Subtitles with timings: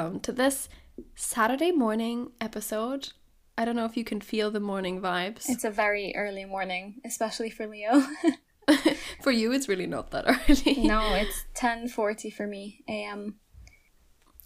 [0.00, 0.68] welcome to this
[1.14, 3.10] Saturday morning episode.
[3.58, 5.44] I don't know if you can feel the morning vibes.
[5.46, 8.02] It's a very early morning, especially for Leo.
[9.22, 10.86] for you, it's really not that early.
[10.88, 13.34] no, it's 10:40 for me a.m.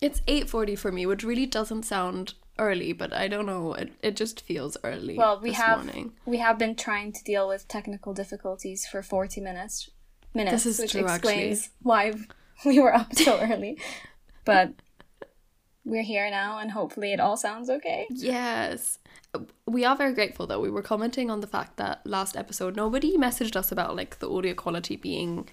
[0.00, 3.74] It's 8:40 for me, which really doesn't sound early, but I don't know.
[3.74, 5.16] It, it just feels early.
[5.16, 6.14] Well, we this have morning.
[6.26, 9.88] we have been trying to deal with technical difficulties for 40 minutes
[10.34, 11.50] minutes, This is which true, actually.
[11.50, 12.12] explains why
[12.66, 13.78] we were up so early.
[14.44, 14.72] But
[15.84, 18.06] we're here now, and hopefully it all sounds okay.
[18.10, 18.98] Yes.
[19.66, 20.60] We are very grateful though.
[20.60, 24.30] We were commenting on the fact that last episode nobody messaged us about like the
[24.30, 25.48] audio quality being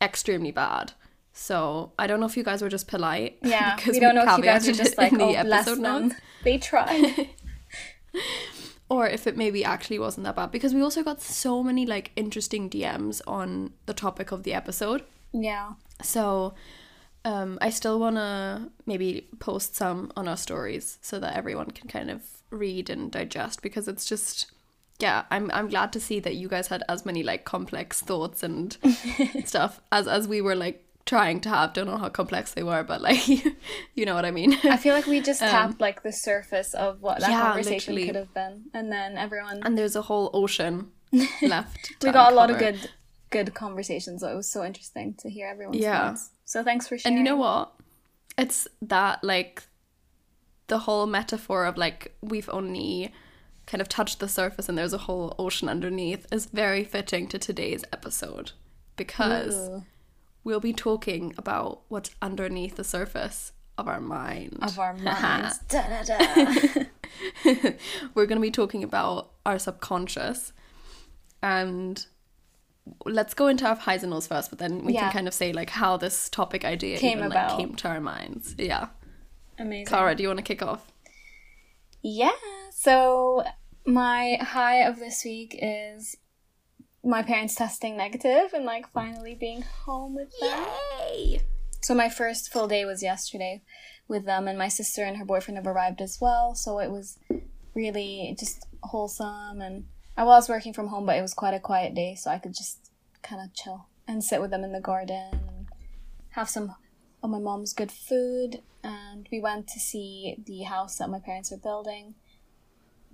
[0.00, 0.92] extremely bad.
[1.32, 3.38] So I don't know if you guys were just polite.
[3.42, 5.82] Yeah, because we don't know if you guys are just like, the oh, bless episode
[5.82, 6.14] them.
[6.44, 7.28] They tried.
[8.88, 10.50] Or if it maybe actually wasn't that bad.
[10.50, 15.02] Because we also got so many like interesting DMs on the topic of the episode.
[15.32, 15.72] yeah.
[16.02, 16.52] So
[17.24, 21.88] um, I still want to maybe post some on our stories so that everyone can
[21.88, 24.50] kind of read and digest because it's just
[24.98, 28.42] yeah I'm I'm glad to see that you guys had as many like complex thoughts
[28.42, 28.76] and
[29.44, 32.82] stuff as as we were like trying to have don't know how complex they were
[32.84, 33.26] but like
[33.94, 37.00] you know what I mean I feel like we just tapped like the surface of
[37.00, 38.06] what that Um, yeah, conversation literally.
[38.06, 40.90] could have been, and then everyone and there's a whole ocean
[41.42, 42.90] left we got a lot of good
[43.30, 44.20] good conversations.
[44.20, 46.08] So it was so interesting to hear everyone's Yeah.
[46.10, 46.30] thoughts.
[46.52, 47.16] So thanks for sharing.
[47.16, 47.72] And you know what?
[48.36, 49.62] It's that like
[50.66, 53.10] the whole metaphor of like we've only
[53.64, 57.38] kind of touched the surface and there's a whole ocean underneath is very fitting to
[57.38, 58.52] today's episode
[58.96, 59.84] because Ooh,
[60.44, 64.58] we'll be talking about what's underneath the surface of our mind.
[64.60, 65.58] of our minds.
[65.70, 66.82] da, da, da.
[68.14, 70.52] We're going to be talking about our subconscious
[71.42, 72.04] and
[73.04, 75.02] let's go into our highs and lows first but then we Yeah.
[75.02, 77.50] can kind of say like how this topic idea Came even about.
[77.50, 78.54] like came to our minds.
[78.58, 78.88] Yeah.
[79.58, 79.86] Amazing.
[79.86, 80.90] Cara, do you want to kick off?
[82.02, 82.32] Yeah.
[82.72, 83.44] So
[83.86, 86.16] my high of this week is
[87.04, 90.64] my parents testing negative and like finally being home with them.
[91.08, 91.40] Yay!
[91.82, 93.62] So my first full day was yesterday
[94.08, 96.54] with them, and my sister and her boyfriend have arrived as well.
[96.54, 97.18] So it was
[97.74, 99.86] really just wholesome, and
[100.16, 102.54] I was working from home, but it was quite a quiet day, so I could
[102.54, 102.90] just
[103.22, 105.66] kind of chill and sit with them in the garden and
[106.30, 106.74] have some
[107.22, 108.62] of my mom's good food.
[108.84, 112.14] And we went to see the house that my parents are building,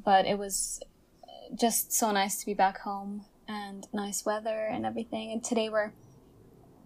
[0.03, 0.81] but it was
[1.55, 5.31] just so nice to be back home and nice weather and everything.
[5.33, 5.93] And today we're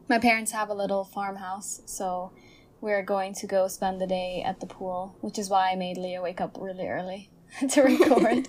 [0.09, 2.33] my parents have a little farmhouse, so
[2.81, 5.97] we're going to go spend the day at the pool, which is why I made
[5.97, 7.31] Leo wake up really early
[7.71, 8.49] to record.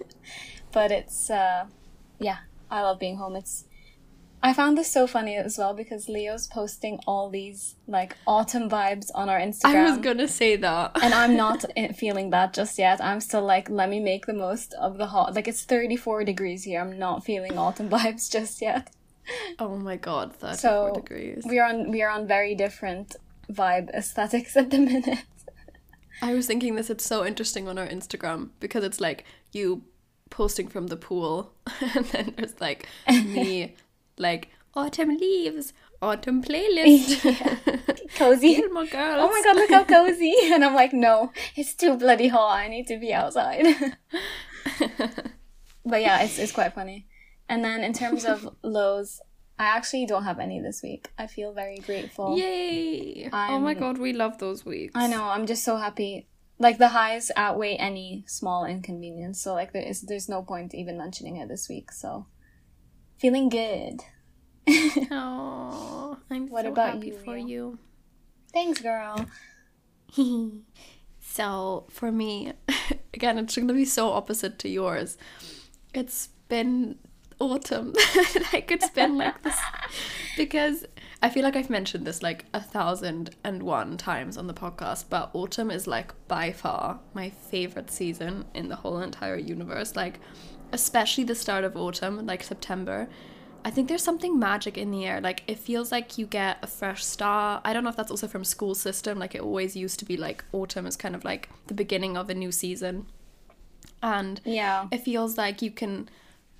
[0.73, 1.65] But it's uh
[2.19, 2.37] yeah,
[2.71, 3.35] I love being home.
[3.35, 3.65] It's
[4.45, 9.09] I found this so funny as well because Leo's posting all these like autumn vibes
[9.15, 9.75] on our Instagram.
[9.75, 10.91] I was gonna say that.
[11.01, 11.63] and I'm not
[11.95, 12.99] feeling that just yet.
[13.01, 15.33] I'm still like, let me make the most of the hot.
[15.33, 16.81] Like it's 34 degrees here.
[16.81, 18.89] I'm not feeling autumn vibes just yet.
[19.59, 21.45] oh my god, 34 So degrees.
[21.47, 23.15] we are on we are on very different
[23.49, 25.19] vibe aesthetics at the minute.
[26.21, 29.23] I was thinking this, it's so interesting on our Instagram because it's like
[29.53, 29.83] you
[30.33, 31.53] posting from the pool,
[31.95, 33.75] and then there's like me,
[34.17, 38.55] like autumn leaves, autumn playlist, Cozy.
[38.55, 39.19] Gilmore Girls.
[39.19, 40.33] Oh my god, look how cozy!
[40.45, 42.57] And I'm like, no, it's too bloody hot.
[42.57, 43.65] I need to be outside.
[45.85, 47.07] but yeah, it's it's quite funny.
[47.47, 49.21] And then in terms of lows,
[49.59, 51.11] I actually don't have any this week.
[51.17, 52.37] I feel very grateful.
[52.37, 53.29] Yay!
[53.31, 54.93] oh my god, we love those weeks.
[54.95, 55.25] I know.
[55.25, 56.27] I'm just so happy.
[56.59, 59.41] Like the highs outweigh any small inconvenience.
[59.41, 61.91] So like there is there's no point even mentioning it this week.
[61.91, 62.27] So
[63.17, 64.01] feeling good.
[65.11, 67.45] Oh, I'm What so about happy you, for Leo?
[67.47, 67.79] you.
[68.53, 69.25] Thanks, girl.
[71.19, 72.53] so for me,
[73.13, 75.17] again, it's going to be so opposite to yours.
[75.93, 76.97] It's been
[77.39, 77.93] autumn.
[78.53, 79.57] like it's been like this
[80.37, 80.85] because
[81.23, 85.05] I feel like I've mentioned this like a thousand and one times on the podcast,
[85.09, 89.95] but autumn is like by far my favorite season in the whole entire universe.
[89.95, 90.19] Like,
[90.73, 93.07] especially the start of autumn, like September.
[93.63, 95.21] I think there's something magic in the air.
[95.21, 97.61] Like it feels like you get a fresh start.
[97.63, 99.17] I don't know if that's also from school system.
[99.17, 102.29] Like it always used to be like autumn is kind of like the beginning of
[102.29, 103.05] a new season.
[104.01, 104.87] And Yeah.
[104.91, 106.09] it feels like you can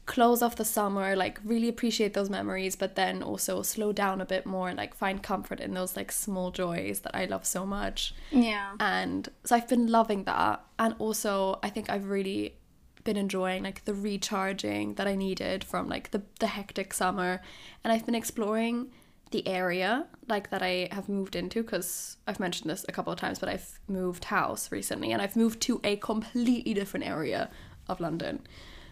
[0.06, 4.26] close off the summer, like really appreciate those memories, but then also slow down a
[4.26, 7.66] bit more, and like find comfort in those like small joys that I love so
[7.66, 8.14] much.
[8.32, 8.74] Yeah.
[8.80, 10.64] And so I've been loving that.
[10.78, 12.56] And also I think I've really
[13.04, 17.42] been enjoying like the recharging that I needed from like the, the hectic summer.
[17.84, 18.92] And I've been exploring
[19.32, 23.20] the area like that I have moved into because I've mentioned this a couple of
[23.20, 27.50] times, but I've moved house recently and I've moved to a completely different area
[27.88, 28.46] of London.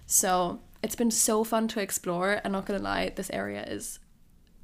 [0.07, 2.33] So it's been so fun to explore.
[2.33, 3.99] And I'm not gonna lie, this area is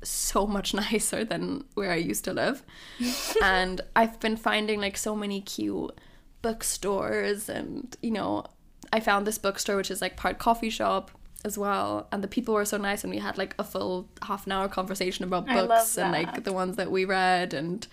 [0.03, 2.63] so much nicer than where I used to live.
[3.43, 5.97] and I've been finding like so many cute
[6.41, 8.45] bookstores and you know,
[8.93, 11.11] I found this bookstore which is like part coffee shop
[11.43, 14.45] as well and the people were so nice and we had like a full half
[14.45, 17.87] an hour conversation about books and like the ones that we read and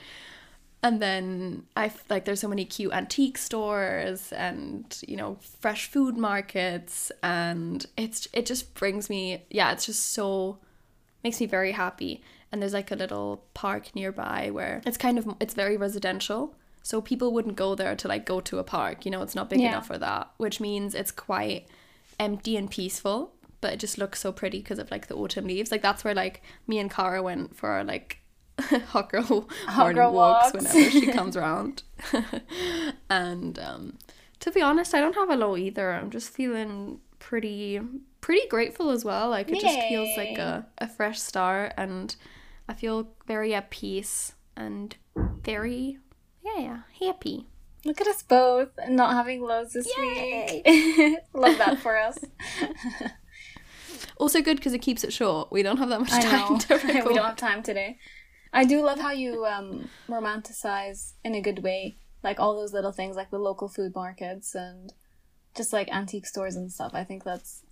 [0.85, 6.17] and then I like there's so many cute antique stores and you know fresh food
[6.17, 7.11] markets.
[7.23, 10.59] And it's it just brings me yeah it's just so
[11.25, 12.23] makes me very happy.
[12.53, 16.55] And there's like a little park nearby where it's kind of it's very residential.
[16.83, 19.49] So people wouldn't go there to like go to a park you know it's not
[19.51, 19.71] big Yeah.
[19.71, 21.67] enough for that which means it's quite
[22.21, 23.33] empty and peaceful
[23.63, 25.71] but it just looks so pretty because of like the autumn leaves.
[25.73, 28.19] Like that's where like me and Cara went for our like
[28.89, 30.53] hot girl walks, walks.
[30.53, 31.83] whenever she comes around
[33.11, 33.99] and um
[34.41, 37.81] to be honest I don't have a low either I'm just feeling pretty
[38.21, 42.15] pretty grateful as well like it just feels like a, a fresh start and
[42.69, 44.95] I feel very at peace and
[45.43, 45.99] very
[46.45, 47.47] yeah yeah happy
[47.87, 50.63] Look at us both not having lows this Yay.
[50.65, 51.19] week.
[51.35, 52.17] Love that for us.
[54.17, 56.59] also good because it keeps it short we don't have that much I time know.
[56.59, 57.99] to we don't have time today.
[58.55, 62.93] I do love how you um, romanticize in a good way, like all those little
[62.93, 64.93] things, like the local food markets and
[65.57, 66.93] just like antique stores and stuff.
[66.95, 67.63] I think that's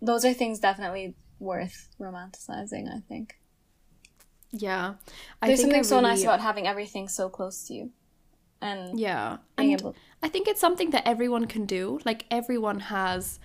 [0.00, 2.94] those are things definitely worth romanticizing.
[2.94, 3.36] I think
[4.52, 4.94] yeah
[5.40, 7.90] I there's something so nice about having everything so close to you,
[8.60, 9.96] and yeah and able.
[10.22, 11.98] I think it's something that everyone can do.
[12.04, 13.40] Like everyone has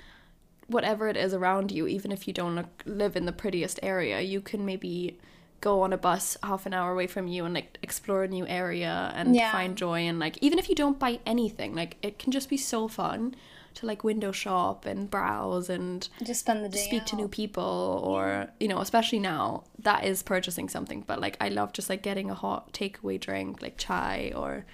[0.67, 4.19] whatever it is around you, even if you don't look, live in the prettiest area,
[4.21, 5.19] you can maybe
[5.61, 8.45] go on a bus half an hour away from you and like explore a new
[8.47, 9.51] area and Yeah.
[9.51, 12.57] find joy and like even if you don't buy anything, like it can just be
[12.57, 13.35] so fun
[13.75, 16.77] to like window shop and browse and Just spend the day.
[16.79, 21.35] speak to new people or you know especially now that is purchasing something but like
[21.41, 24.65] i love just like getting a hot takeaway drink like chai or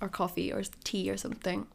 [0.00, 1.66] or coffee or tea or something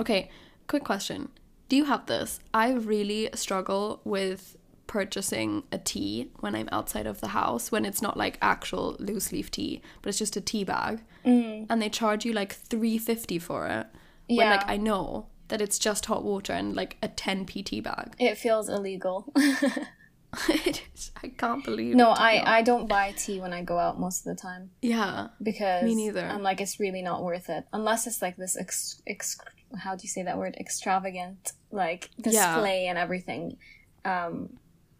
[0.00, 0.28] okay
[0.66, 1.28] quick question
[1.68, 4.56] do you have this i really struggle with
[4.98, 9.32] purchasing a tea when i'm outside of the house when it's not like actual loose
[9.32, 11.66] leaf tea but it's just a tea bag Mm.
[11.70, 13.86] and they charge you like 350 for it
[14.28, 18.08] when like i know that it's just hot water and like a 10p tea bag
[18.18, 19.16] It feels illegal.
[20.48, 21.12] It is.
[21.22, 22.32] I can't believe no, I.
[22.58, 24.70] I don't buy tea when I go out most of the time.
[24.82, 26.24] yeah because Me neither.
[26.34, 29.38] I'm like it's really not worth it unless it's like this ex, ex
[29.84, 31.52] how do you say that word extravagant
[31.82, 32.30] like Yeah.
[32.54, 33.42] display and everything.
[34.04, 34.34] Um,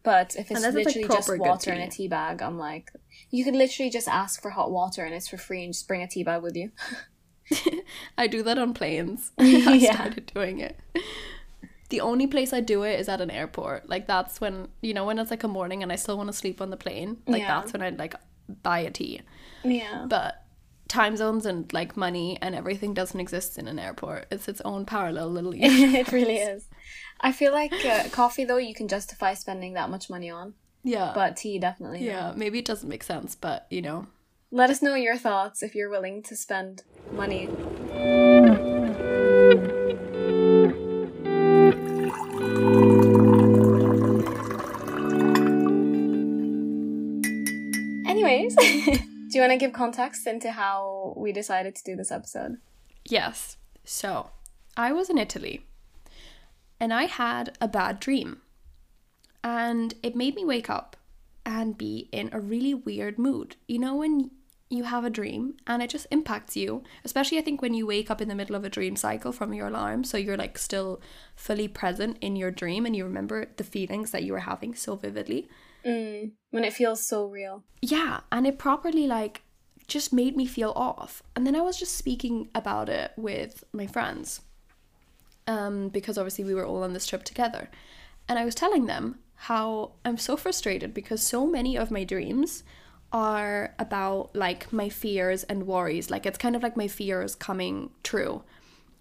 [0.05, 2.05] but if it's Unless it's, like, literally just water in a tea.
[2.05, 2.93] tea bag, I'm like
[3.31, 6.03] you could literally just ask for hot water and it's for free and just bring
[6.03, 6.71] a tea bag with you.
[8.19, 9.33] I do that on planes.
[9.39, 9.95] I Yeah.
[9.95, 10.79] started doing it.
[11.91, 13.89] The only place I do it is at an airport.
[13.89, 16.33] Like that's when you know when it's like a morning and I still want to
[16.33, 17.19] sleep on the plane.
[17.27, 17.61] Like Yeah.
[17.61, 18.15] that's when I'd like
[18.62, 19.23] buy a tea.
[19.65, 20.06] yeah.
[20.08, 20.41] But
[20.89, 24.27] time zones and like money and everything doesn't exist in an airport.
[24.31, 25.94] It's its own parallel little universe.
[26.08, 26.67] it really is.
[27.25, 30.53] I feel like uh, coffee though you can justify spending that much money on,
[30.83, 31.13] yeah.
[31.15, 32.01] but tea definitely.
[32.01, 32.07] not.
[32.07, 34.09] yeah, maybe it doesn't make sense, but you know.
[34.51, 37.49] Let us know your thoughts if you're willing to spend money.
[48.07, 52.59] Anyways, do you want to give context into how we decided to do this episode?
[53.07, 53.57] Yes.
[53.83, 54.29] So,
[54.77, 55.65] I was in Italy
[56.81, 58.41] and I had a bad dream.
[59.43, 60.97] And it made me wake up
[61.45, 63.57] and be in a really weird mood.
[63.69, 64.31] You know, when
[64.71, 68.11] you have a dream and it just impacts you, especially I think when you wake
[68.11, 70.05] up in the middle of a dream cycle from your alarm.
[70.05, 71.01] So you're like still
[71.37, 74.97] fully present in your dream and you remember the feelings that you were having so
[74.97, 75.49] vividly.
[75.85, 77.63] Mm, when it feels so real.
[77.83, 79.43] Yeah, and it properly like
[79.87, 81.23] just made me feel off.
[81.37, 84.41] And then I was just speaking about it with my friends.
[85.46, 87.69] Um, because obviously we were all on this trip together.
[88.29, 92.63] And I was telling them how I'm so frustrated because so many of my dreams
[93.13, 96.10] are about like my fears and worries.
[96.10, 98.43] Like it's kind of like my fears coming true.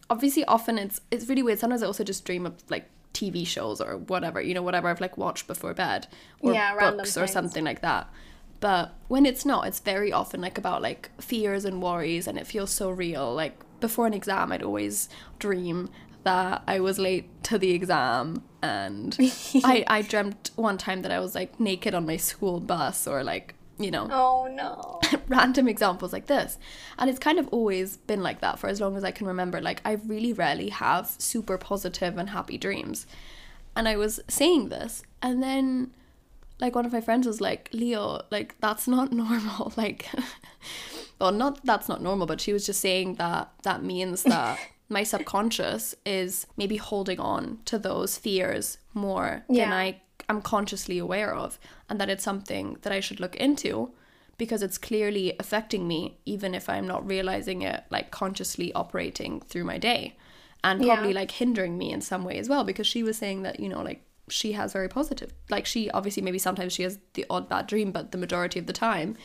[0.10, 1.60] Obviously often it's it's really weird.
[1.60, 5.02] Sometimes I also just dream of like TV shows or whatever, you know, whatever I've
[5.02, 6.08] like watched before bed.
[6.42, 8.08] Or Yeah, books or something like that.
[8.60, 12.48] But when it's not, it's very often like about like fears and worries and it
[12.48, 13.34] feels so real.
[13.34, 15.10] Like before an exam I'd always
[15.40, 15.90] dream
[16.24, 19.16] that I was late to the exam and
[19.64, 23.24] I, I dreamt one time that I was like naked on my school bus or
[23.24, 25.02] like, you know Oh no.
[25.28, 26.58] random examples like this.
[26.98, 29.62] And it's kind of always been like that for as long as I can remember.
[29.62, 33.06] Like, I really rarely have super positive and happy dreams.
[33.76, 35.92] And I was saying this, and then,
[36.60, 39.74] like, one of my friends was like, Leo, like, that's not normal.
[39.76, 40.08] Like,
[41.20, 45.04] well, not that's not normal, but she was just saying that that means that my
[45.04, 51.60] subconscious is maybe holding on to those fears more than I am consciously aware of,
[51.90, 53.92] and that it's something that I should look into
[54.38, 59.64] because it's clearly affecting me, even if I'm not realizing it, like consciously operating through
[59.64, 60.16] my day,
[60.64, 61.16] and probably Yeah.
[61.16, 62.64] like hindering me in some way as well.
[62.64, 66.24] Because she was saying that, you know, like she has very positive, like she obviously
[66.24, 69.16] maybe sometimes she has the odd bad dream, but the majority of the time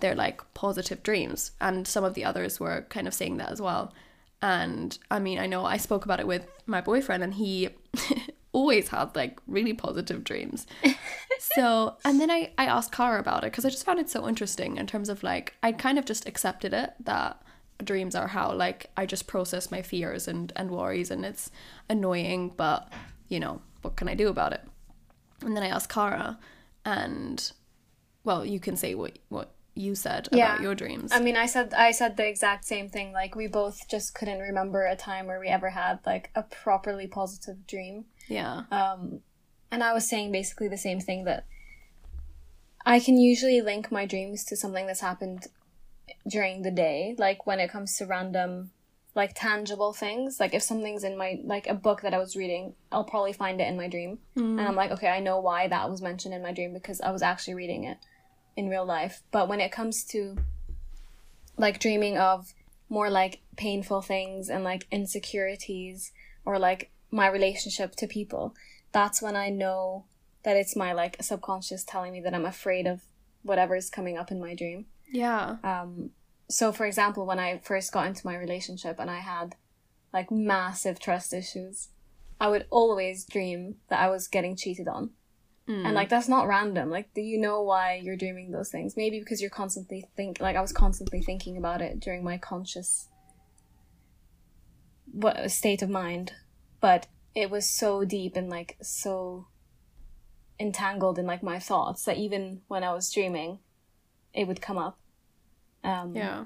[0.00, 1.52] they're like positive dreams.
[1.60, 3.94] And some of the others were kind of saying that as well.
[4.42, 7.70] And I mean, I know I spoke about it with my boyfriend, and he
[8.52, 10.66] always had like really positive dreams.
[11.38, 14.28] so, and then I, I asked Cara about it because I just found it so
[14.28, 17.42] interesting in terms of like, I kind of just accepted it that
[17.84, 21.50] dreams are how like I just process my fears and, and worries, and it's
[21.88, 22.92] annoying, but
[23.28, 24.62] you know, what can I do about it?
[25.42, 26.38] And then I asked Cara,
[26.84, 27.52] and
[28.24, 30.52] well, you can say what, what you said Yeah.
[30.54, 31.12] about your dreams.
[31.12, 33.12] I mean, I said I said the exact same thing.
[33.12, 37.06] Like we both just couldn't remember a time where we ever had like a properly
[37.06, 38.06] positive dream.
[38.26, 38.62] yeah.
[38.70, 39.20] Um,
[39.70, 41.44] and I was saying basically the same thing that
[42.84, 45.46] I can usually link my dreams to something that's happened
[46.28, 47.14] during the day.
[47.18, 48.70] Like when it comes to random,
[49.14, 50.38] like tangible things.
[50.38, 53.60] Like if something's in my like a book that I was reading, I'll probably find
[53.60, 56.42] it in my dream, and I'm like, okay, I know why that was mentioned in
[56.42, 57.98] my dream because I was actually reading it
[58.56, 59.22] in real life.
[59.30, 60.36] But when it comes to
[61.56, 62.54] like dreaming of
[62.88, 66.12] more like painful things and like insecurities
[66.44, 68.54] or like my relationship to people,
[68.92, 70.06] that's when I know
[70.42, 73.02] that it's my like subconscious telling me that I'm afraid of
[73.42, 74.86] whatever's coming up in my dream.
[75.10, 75.56] Yeah.
[75.62, 76.10] Um,
[76.48, 79.56] so, for example, when I first got into my relationship and I had
[80.12, 81.88] like massive trust issues,
[82.40, 85.10] I would always dream that I was getting cheated on.
[85.68, 86.90] And like that's not random.
[86.90, 88.96] Like, do you know why you're dreaming those things?
[88.96, 93.08] Maybe because you're constantly think like I was constantly thinking about it during my conscious
[95.10, 96.32] what state of mind,
[96.80, 99.46] but it was so deep and like so
[100.60, 103.58] entangled in like my thoughts that even when I was dreaming,
[104.32, 104.98] it would come up.
[105.82, 106.44] Um, Yeah.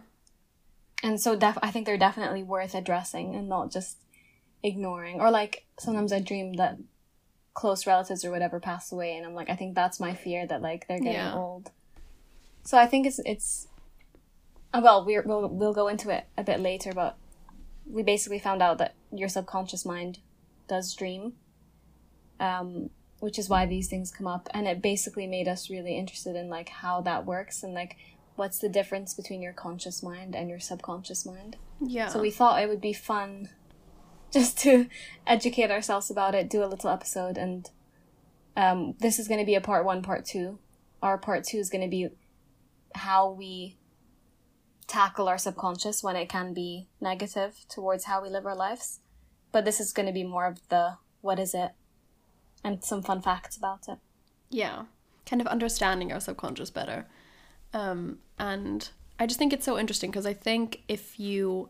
[1.03, 3.99] and so def- I think they're definitely worth addressing and not just
[4.63, 5.21] ignoring.
[5.21, 6.79] Or like sometimes I dream that
[7.61, 10.63] close relatives or whatever pass away, and I'm like, I think that's my fear that
[10.63, 11.35] like they're getting Yeah.
[11.35, 11.71] old.
[12.65, 13.69] So I think it's it's.
[14.73, 17.17] uh, Well, we're, we'll we'll go into it a bit later, but
[17.97, 20.19] we basically found out that your subconscious mind
[20.69, 21.35] does dream,
[22.39, 26.37] um, which is why these things come up, and it basically made us really interested
[26.37, 27.97] in like how that works and like
[28.37, 31.57] what's the difference between your conscious mind and your subconscious mind.
[31.81, 32.09] Yeah.
[32.09, 33.51] So we thought it would be fun
[34.31, 34.87] just to
[35.27, 37.71] educate ourselves about it, do a little episode, and
[38.57, 40.59] um, this is going to be a part one, part two.
[41.03, 42.09] Our part two is going to be
[42.95, 43.77] how we
[44.87, 49.01] tackle our subconscious when it can be negative towards how we live our lives.
[49.53, 51.73] But this is going to be more of the what is it
[52.65, 53.99] and some fun facts about it.
[54.51, 54.85] yeah
[55.27, 57.07] kind of understanding our subconscious better
[57.73, 61.69] um and i just think it's so interesting because i think if you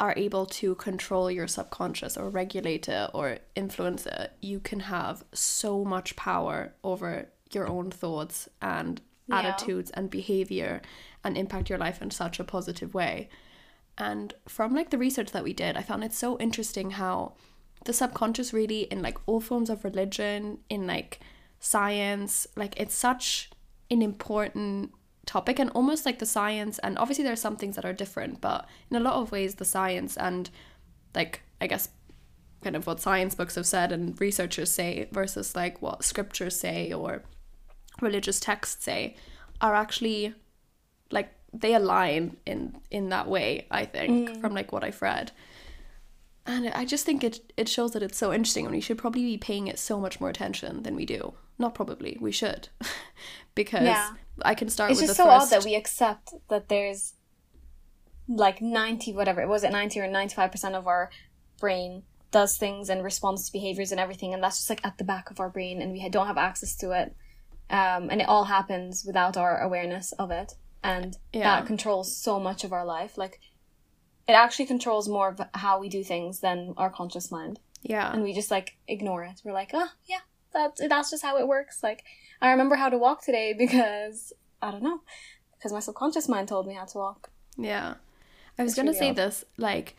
[0.00, 5.24] are able to control your subconscious or regulate it or influence it you can have
[5.32, 9.40] so much power over your own thoughts and Yeah.
[9.40, 10.80] attitudes and behavior
[11.24, 13.28] and impact your life in such a positive way
[13.98, 17.34] and from like the research that we did i found it so interesting how
[17.84, 21.20] the subconscious really in like all forms of religion in like
[21.60, 23.50] science like it's such
[23.90, 24.92] an important
[25.28, 28.40] topic and almost like the science and obviously there are some things that are different
[28.40, 30.48] but in a lot of ways the science and
[31.14, 31.90] like i guess
[32.62, 36.90] kind of what science books have said and researchers say versus like what scriptures say
[36.94, 37.22] or
[38.00, 39.14] religious texts say
[39.60, 40.34] are actually
[41.10, 44.40] like they align in in that way i think mm.
[44.40, 45.30] from like what i've read.
[46.46, 49.24] And i just think it it shows that it's so interesting and we should probably
[49.24, 51.34] be paying it so much more attention than we do.
[51.58, 52.68] Not probably we should.
[53.54, 54.12] Because Yeah.
[54.42, 57.14] I can start It's just so first odd that we accept that there's
[58.28, 61.10] like 90 whatever it was it 90 or 95% of our
[61.60, 65.04] brain does things and responds to behaviors and everything and that's just like at the
[65.04, 67.16] back of our brain and we don't have access to it
[67.70, 70.52] um, and it all happens without our awareness of it
[70.82, 71.60] and Yeah.
[71.60, 73.40] that controls so much of our life like
[74.28, 78.22] it actually controls more of how we do things than our conscious mind yeah and
[78.22, 79.40] we just like ignore it.
[79.44, 80.18] We're like, oh yeah,
[80.52, 81.80] that's that's just how it works.
[81.82, 82.02] Like
[82.40, 85.00] I remember how to walk today because I don't know,
[85.56, 87.30] because my subconscious mind told me how to walk.
[87.56, 87.94] Yeah.
[88.58, 89.96] I was going to say this like,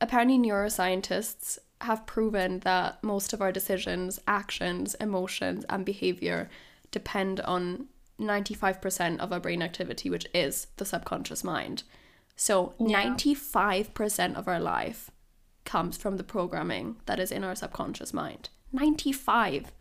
[0.00, 6.50] apparently, neuroscientists have proven that most of our decisions, actions, emotions, and behavior
[6.90, 7.86] depend on
[8.20, 11.84] 95% of our brain activity, which is the subconscious mind.
[12.36, 13.14] So, Yeah.
[13.14, 15.10] 95% of our life
[15.64, 18.50] comes from the programming that is in our subconscious mind.
[18.72, 19.72] 95.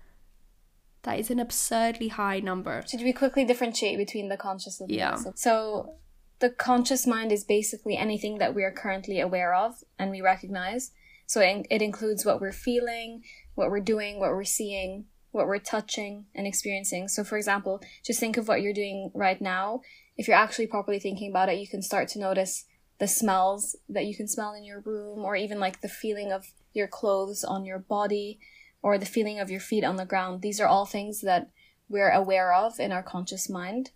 [1.03, 2.83] That is an absurdly high number.
[2.89, 5.15] Should we quickly differentiate between the conscious and the Yeah.
[5.15, 5.95] sub- So
[6.39, 10.91] the conscious mind is basically anything that we are currently aware of and we recognize.
[11.25, 13.23] So it, it includes what we're feeling,
[13.55, 17.07] what we're doing, what we're seeing, what we're touching and experiencing.
[17.07, 19.81] So for example, just think of what you're doing right now.
[20.17, 22.65] If you're actually properly thinking about it, you can start to notice
[22.99, 26.51] the smells that you can smell in your room or even like the feeling of
[26.73, 28.39] your clothes on your body
[28.81, 30.41] or the feeling of your feet on the ground.
[30.41, 31.49] These are all things that
[31.89, 33.91] we're aware of in our conscious mind.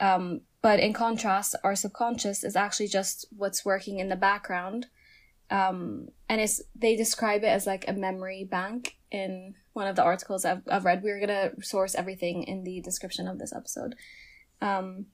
[0.00, 4.86] Um, but in contrast, our subconscious is actually just what's working in the background.
[5.50, 10.02] Um, and it's, they describe it as like a memory bank in one of the
[10.02, 11.02] articles I've, I've read.
[11.02, 13.94] We're going to source everything in the description of this episode.
[14.60, 15.06] Um,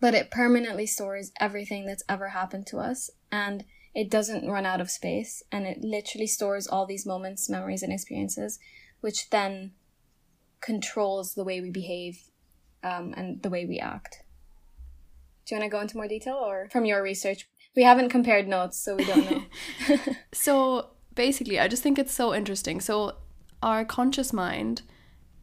[0.00, 3.64] but it permanently stores everything that's ever happened to us and
[3.94, 7.92] it doesn't run out of space and it literally stores all these moments memories and
[7.92, 8.58] experiences
[9.00, 9.72] which then
[10.60, 12.18] controls the way we behave
[12.82, 14.22] um, and the way we act
[15.46, 18.46] do you want to go into more detail or from your research we haven't compared
[18.48, 19.42] notes so we don't know
[20.32, 22.80] So basically, I just think it's so interesting.
[22.80, 23.16] So,
[23.62, 24.82] our conscious mind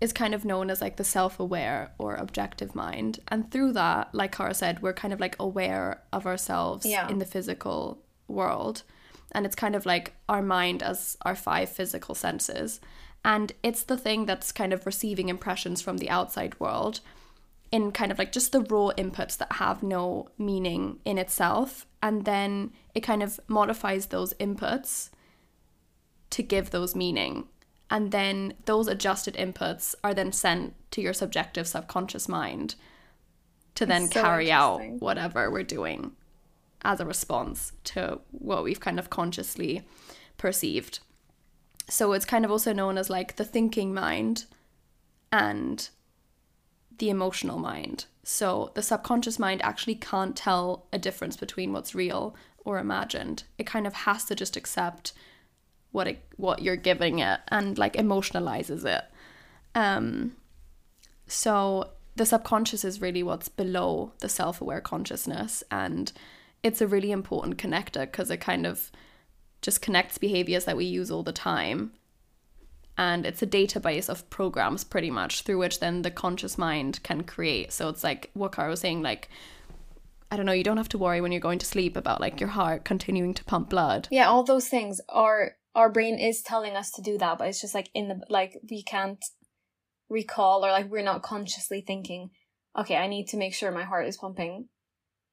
[0.01, 3.19] is kind of known as like the self aware or objective mind.
[3.27, 7.07] And through that, like Cara said, we're kind of like aware of ourselves Yeah.
[7.09, 8.83] in the physical world.
[9.31, 12.79] And it's kind of like our mind as our five physical senses.
[13.23, 17.01] And it's the thing that's kind of receiving impressions from the outside world
[17.71, 21.87] in kind of like just the raw inputs that have no meaning in itself.
[22.01, 25.09] And then it kind of modifies those inputs
[26.29, 27.47] to give those meaning.
[27.89, 32.75] And then those adjusted inputs are then sent to your subjective subconscious mind
[33.75, 36.11] to then so carry out whatever we're doing
[36.83, 39.83] as a response to what we've kind of consciously
[40.37, 40.99] perceived.
[41.89, 44.45] So it's kind of also known as like the thinking mind
[45.31, 45.89] and
[46.97, 48.05] the emotional mind.
[48.23, 53.43] So the subconscious mind actually can't tell a difference between what's real or imagined.
[53.57, 55.13] It kind of has to just accept
[55.91, 59.03] what it what you're giving it and like emotionalizes it.
[59.75, 60.35] Um
[61.27, 66.11] so the subconscious is really what's below the self-aware consciousness and
[66.65, 68.91] it's a really important connector because it kind of
[69.61, 71.91] just connects behaviors that we use all the time.
[72.97, 77.23] And it's a database of programs pretty much through which then the conscious mind can
[77.23, 77.71] create.
[77.71, 79.29] So it's like what Cara was saying like
[80.31, 82.39] i don't know you don't have to worry when you're going to sleep about like
[82.39, 84.07] your heart continuing to pump blood.
[84.09, 87.61] Yeah all those things are our brain is telling us to do that but it's
[87.61, 89.23] just like in the like we can't
[90.09, 92.31] recall or like we're not consciously thinking
[92.75, 94.67] okay i need to make sure my heart is pumping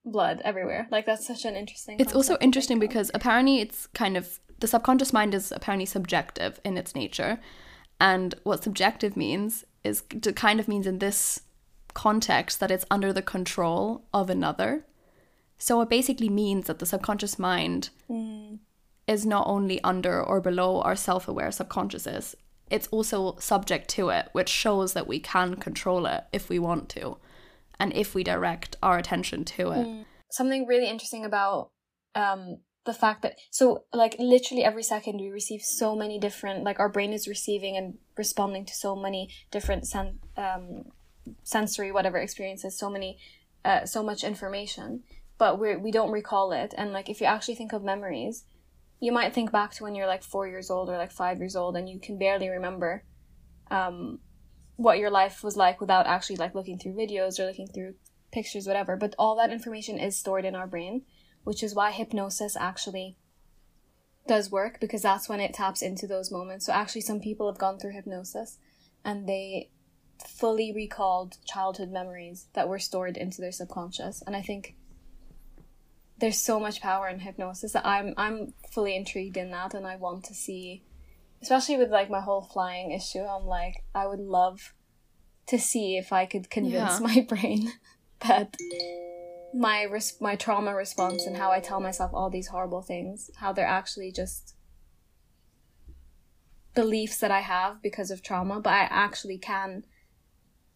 [0.04, 0.86] blood everywhere.
[0.90, 5.12] Like that's such an interesting it's also interesting because apparently it's kind of the subconscious
[5.12, 7.38] mind is apparently subjective in its nature.
[8.00, 10.02] And what subjective means is
[10.34, 11.42] kind of means in this
[11.94, 14.84] context that it's under the control of another.
[15.58, 18.58] So it basically means that the subconscious mind Mm.
[19.06, 22.34] is not only under or below our self-aware subconsciouses
[22.70, 26.88] it's also subject to it which shows that we can control it if we want
[26.88, 27.16] to
[27.82, 30.06] and if we direct our attention to it.
[30.30, 31.70] Something really interesting about
[32.14, 36.78] um the fact that so like literally every second we receive so many different like
[36.78, 40.84] our brain is receiving and responding to so many different sen- um
[41.42, 43.18] sensory whatever experiences so many
[43.64, 45.02] uh, so much information
[45.38, 46.74] but we we don't recall it.
[46.76, 48.44] And like if you actually think of memories
[49.00, 51.56] you might think back to when you're like 4 years old or like 5 years
[51.56, 53.04] old and you can barely remember
[53.70, 54.20] um
[54.82, 57.94] what your life was like without actually like looking through videos or looking through
[58.32, 61.02] pictures whatever but all that information is stored in our brain
[61.44, 63.16] which is why hypnosis actually
[64.26, 66.66] does work because that's when it taps into those moments.
[66.66, 68.58] So actually some people have gone through hypnosis
[69.04, 69.70] and they
[70.26, 74.22] fully recalled childhood memories that were stored into their subconscious.
[74.24, 74.76] And i think
[76.18, 79.96] there's so much power in hypnosis that i'm i'm fully intrigued in that and i
[79.96, 80.84] want to see
[81.42, 84.72] especially with like my whole flying issue i'm like i would love
[85.46, 87.06] to see if i could convince Yeah.
[87.14, 87.72] my brain
[88.26, 88.56] that
[89.54, 93.52] my res- my trauma response and how i tell myself all these horrible things how
[93.52, 94.54] they're actually just
[96.74, 99.84] beliefs that i have because of trauma but i actually can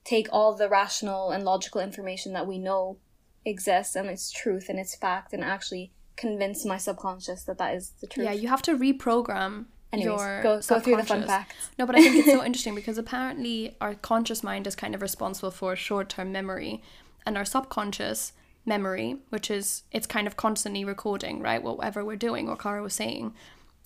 [0.04, 2.98] take all the rational and logical information that we know
[3.44, 7.92] exists and it's truth and it's fact and actually convince my subconscious that that is
[8.00, 8.24] the truth.
[8.24, 11.70] Yeah, you have to reprogram Anyways, your go, go through the fun facts.
[11.78, 15.02] No, but I think it's so interesting because apparently our conscious mind is kind of
[15.02, 16.82] responsible for short term memory,
[17.24, 18.32] and our subconscious
[18.66, 21.62] memory, which is it's kind of constantly recording, right?
[21.62, 23.32] Whatever we're doing, what Cara was saying.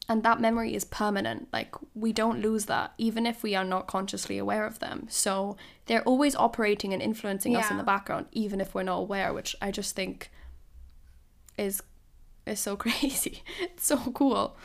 [0.09, 1.49] And that memory is permanent.
[1.53, 5.07] Like we don't lose that, even if we are not consciously aware of them.
[5.09, 9.33] So they're always operating and influencing us in the background, even if we're not aware,
[9.33, 10.31] which I just think
[11.57, 11.83] is
[12.47, 13.43] is so crazy.
[13.61, 14.57] It's so cool.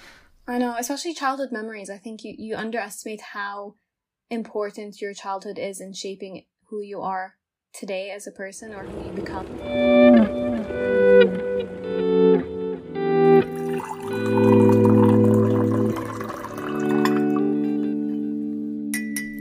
[0.48, 1.90] I know, especially childhood memories.
[1.90, 3.76] I think you, you underestimate how
[4.30, 7.36] important your childhood is in shaping who you are
[7.74, 9.48] today as a person or who you become.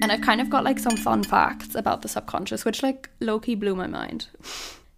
[0.02, 3.54] And I've kind of got like some fun facts about the subconscious, which like Loki
[3.54, 4.28] blew my mind.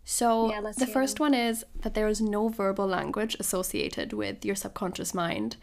[0.04, 1.24] So Yeah, the first them.
[1.24, 5.56] one is that there is no verbal language associated with your subconscious mind.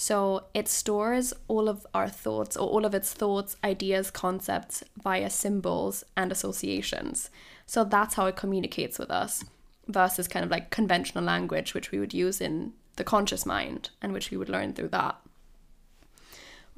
[0.00, 5.28] So it stores all of our thoughts or all of its thoughts, ideas, concepts via
[5.28, 7.30] symbols and associations.
[7.66, 9.44] So that's how it communicates with us
[9.88, 14.12] versus kind of like conventional language, which we would use in the conscious mind and
[14.12, 15.16] which we would learn through that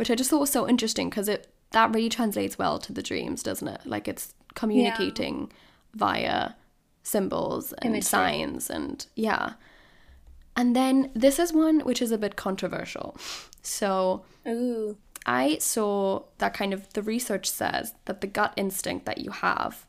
[0.01, 3.03] which I just thought was so interesting because it that really translates well to the
[3.03, 3.83] dreams, doesn't it?
[3.85, 5.53] Like it's communicating
[5.93, 6.53] via
[7.03, 8.01] symbols and Imagery.
[8.01, 9.53] signs and yeah.
[10.61, 13.17] And then this is one which is a bit controversial.
[13.63, 14.99] So Ooh.
[15.25, 19.87] I saw that kind of the research says that the gut instinct that you have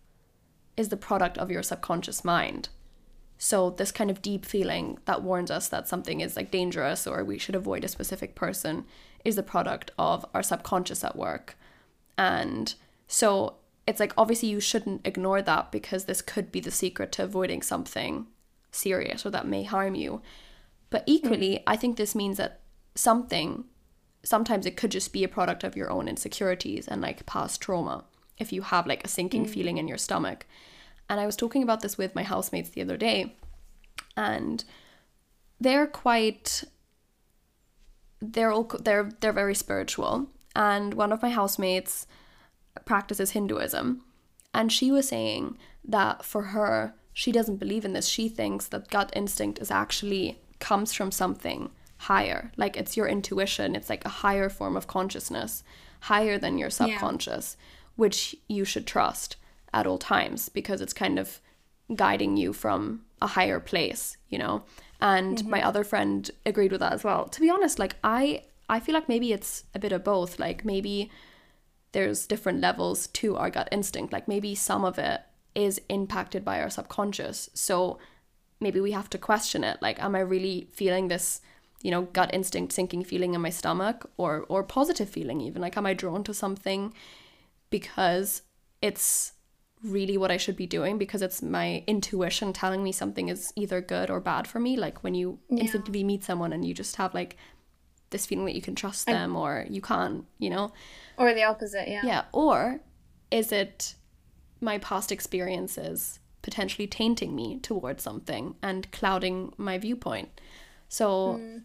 [0.78, 2.70] is the product of your subconscious mind.
[3.38, 7.26] So this kind of deep feeling that warns us that something is like dangerous or
[7.26, 8.86] we should avoid a specific person
[9.26, 11.58] is the product of our subconscious at work.
[12.18, 12.74] And
[13.10, 13.56] so
[13.86, 17.62] it's like obviously you shouldn't ignore that because this could be the secret to avoiding
[17.62, 18.28] something
[18.72, 20.22] serious or that may harm you.
[20.92, 22.60] But equally, I think this means that
[22.94, 23.66] something
[24.24, 28.04] sometimes it could just be a product of your own insecurities and like past trauma
[28.38, 29.50] if you have like a sinking mm.
[29.50, 30.46] feeling in your stomach.
[31.10, 33.36] And I was talking about this with my housemates the other day,
[34.16, 34.64] and
[35.60, 36.64] they're quite
[38.22, 40.28] they're all they're they're very spiritual.
[40.56, 42.08] And one of my housemates
[42.86, 44.02] practices Hinduism,
[44.54, 48.08] and she was saying that for her, she doesn't believe in this.
[48.08, 52.52] She thinks that gut instinct is actually comes from something higher.
[52.56, 53.76] Like it's your intuition.
[53.76, 55.64] It's like a higher form of consciousness,
[56.02, 57.58] higher than your subconscious,
[57.98, 59.36] which you should trust
[59.74, 61.42] at all times because it's kind of
[61.94, 64.64] guiding you from a higher place, you know.
[65.00, 65.68] And my mm-hmm.
[65.68, 67.26] other friend agreed with that as well.
[67.26, 70.40] To be honest, like I I feel like maybe it's a bit of both.
[70.40, 71.12] Like maybe
[71.92, 74.14] there's different levels to our gut instinct.
[74.14, 75.22] Like maybe some of it
[75.54, 77.50] is impacted by our subconscious.
[77.54, 78.00] So
[78.62, 79.82] maybe we have to question it.
[79.82, 81.42] Like, am I really feeling this,
[81.82, 85.62] you know, gut instinct sinking feeling in my stomach or or positive feeling even?
[85.62, 86.94] Like, am I drawn to something
[87.70, 88.44] because
[88.82, 89.34] it's
[89.84, 93.82] really what I should be doing because it's my intuition telling me something is either
[93.82, 94.78] good or bad for me.
[94.78, 97.36] Like when you instinctively meet someone and you just have like
[98.12, 100.72] this feeling that you can trust them or you can't, you know?
[101.18, 102.02] Or the opposite, yeah.
[102.04, 102.24] Yeah.
[102.32, 102.82] Or
[103.32, 103.96] is it
[104.60, 110.42] my past experiences potentially tainting me towards something and clouding my viewpoint?
[110.90, 111.58] So, hmm.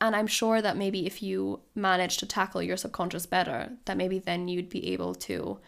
[0.00, 4.18] and I'm sure that maybe if you manage to tackle your subconscious better, that maybe
[4.18, 5.58] then you'd be able to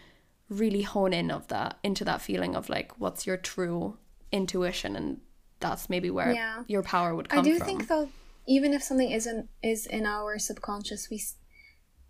[0.48, 3.96] really hone in of that into that feeling of like what's your true
[4.31, 5.20] intuition and
[5.61, 6.64] that's maybe where Yeah.
[6.66, 7.46] your power would come from.
[7.46, 7.66] I do from.
[7.66, 8.11] think though,
[8.46, 11.22] even if something isn't is in our subconscious, we,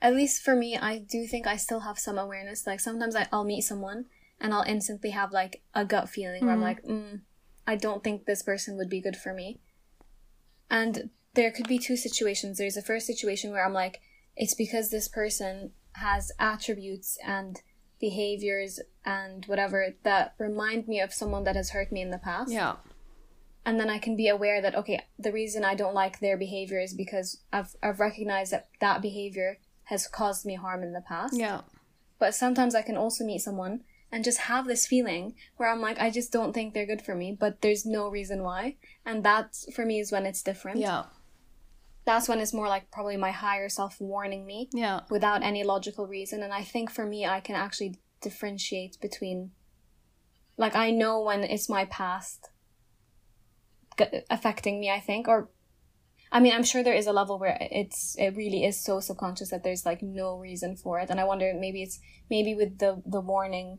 [0.02, 2.66] at least for me, I do think I still have some awareness.
[2.66, 4.06] Like sometimes I, I'll meet someone
[4.44, 7.22] and I'll instantly have like a gut feeling where I'm like, mm,
[7.66, 9.58] I don't think this person would be good for me.
[10.70, 12.58] And there could be two situations.
[12.58, 14.02] There's a first situation where I'm like,
[14.36, 17.62] it's because this person has attributes and
[17.98, 22.52] behaviors and whatever that remind me of someone that has hurt me in the past
[22.52, 22.74] yeah.
[23.64, 26.80] and then I can be aware that okay, the reason I don't like their behavior
[26.80, 31.34] is because I've I've recognized that that behavior has caused me harm in the past.
[31.34, 31.60] Yeah.
[32.18, 35.98] But sometimes I can also meet someone and just have this feeling where I'm like,
[35.98, 39.56] I just don't think they're good for me, but there's no reason why, and that
[39.74, 40.78] for me is when it's different.
[40.78, 41.06] Yeah.
[42.06, 45.00] That's when it's more like probably my higher self warning me Yeah.
[45.10, 49.50] without any logical reason, and I think for me, I can actually differentiate between,
[50.56, 52.50] like, I know when it's my past
[53.98, 54.90] g- affecting me.
[54.90, 55.50] I think, or,
[56.30, 59.50] I mean, I'm sure there is a level where it's it really is so subconscious
[59.50, 61.98] that there's like no reason for it, and I wonder maybe it's
[62.30, 63.78] maybe with the the warning,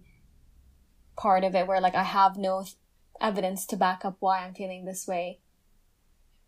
[1.15, 2.65] part of it where like I have no
[3.21, 5.39] evidence to back up why I'm feeling this way.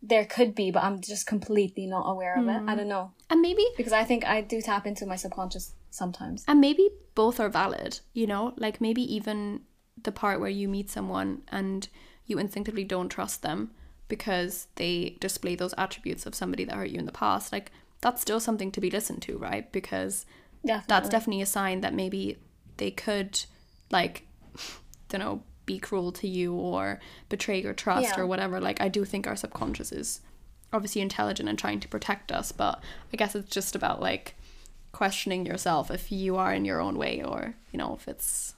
[0.02, 2.52] There could be, but I'm just completely not aware of it.
[2.52, 2.78] I hmm.
[2.78, 3.12] don't know.
[3.30, 6.44] And maybe Because I think I do tap into my subconscious sometimes.
[6.48, 8.54] and maybe both are valid, you know?
[8.58, 9.62] Like maybe even
[10.04, 11.88] the part where you meet someone and
[12.28, 13.72] you instinctively don't trust them
[14.08, 17.52] because they display those attributes of somebody that hurt you in the past.
[17.52, 19.72] Like that's still something to be listened to, right?
[19.72, 20.26] Because
[20.66, 20.86] Definitely.
[20.88, 22.38] that's definitely a sign that maybe
[22.78, 23.44] they could
[23.92, 24.28] like
[25.10, 28.22] don't know be cruel to you or betray your trust Yeah.
[28.22, 30.22] or whatever like i do think our subconscious is
[30.72, 32.82] obviously intelligent and trying to protect us but
[33.14, 34.36] i guess it's just about like
[34.94, 38.54] questioning yourself if you are in your own way or you know if it's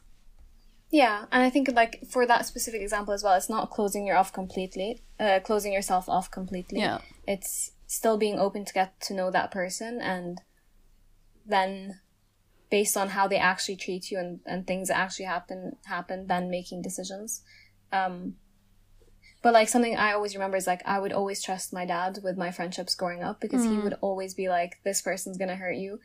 [0.91, 4.17] Yeah, and I think like for that specific example as well, it's not closing your
[4.17, 6.79] off completely, uh, closing yourself off completely.
[6.79, 6.99] Yeah.
[7.27, 10.41] It's still being open to get to know that person, and
[11.45, 11.99] then
[12.69, 16.49] based on how they actually treat you and, and things that actually happen happen, then
[16.49, 17.41] making decisions.
[17.91, 18.35] Um,
[19.41, 22.37] but like something I always remember is like I would always trust my dad with
[22.37, 25.99] my friendships growing up because he would always be like, "This person's gonna hurt you,"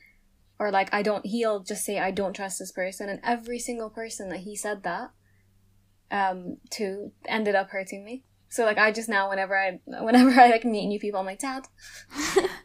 [0.59, 1.27] or like I don't.
[1.27, 4.85] He'll just say, "I don't trust this person," and every single person that he said
[4.85, 5.11] that
[6.11, 8.23] um to ended up hurting me.
[8.49, 11.41] So like I just now whenever I whenever I like meet new people, I'm like,
[11.41, 11.67] "Dad,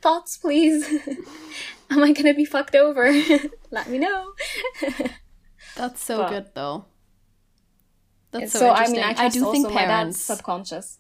[0.10, 0.88] thoughts, please.
[1.89, 3.12] Am I gonna be fucked over?
[3.72, 4.34] Let me know."
[5.76, 6.86] that's so But- good though
[8.32, 8.95] that's so, so I interesting.
[8.95, 11.00] mean, I I, do think also my parents subconscious.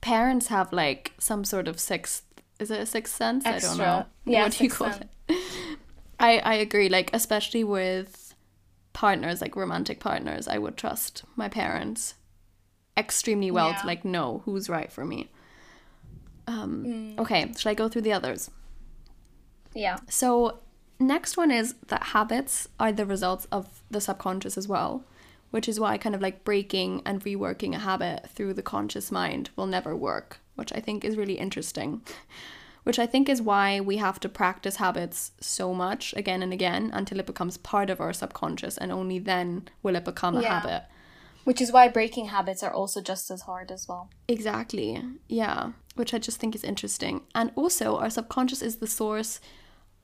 [0.00, 2.22] parents have like some sort of sixth
[2.60, 5.06] is it a sixth sense i don't know Yeah, what do you call sense.
[5.28, 5.36] it
[6.20, 8.34] i i agree like especially with
[8.92, 12.14] partners like romantic partners i would trust my parents
[12.96, 13.80] extremely well Yeah.
[13.80, 15.30] to like know who's right for me
[16.46, 17.18] um Mm.
[17.18, 18.50] okay should i go through the others
[19.74, 19.98] Yeah.
[20.08, 20.60] so,
[21.00, 25.02] next one is that habits are the results of the subconscious as well,
[25.50, 29.50] which is why kind of like breaking and reworking a habit through the conscious mind
[29.56, 32.02] will never work, which I think is really interesting.
[32.84, 36.90] Which I think is why we have to practice habits so much again and again
[36.92, 40.60] until it becomes part of our subconscious, and only then will it become a Yeah.
[40.60, 40.82] habit.
[41.44, 44.10] Which is why breaking habits are also just as hard as well.
[44.28, 45.02] Exactly.
[45.28, 45.72] Yeah.
[45.94, 47.22] Which I just think is interesting.
[47.34, 49.40] And also, our subconscious is the source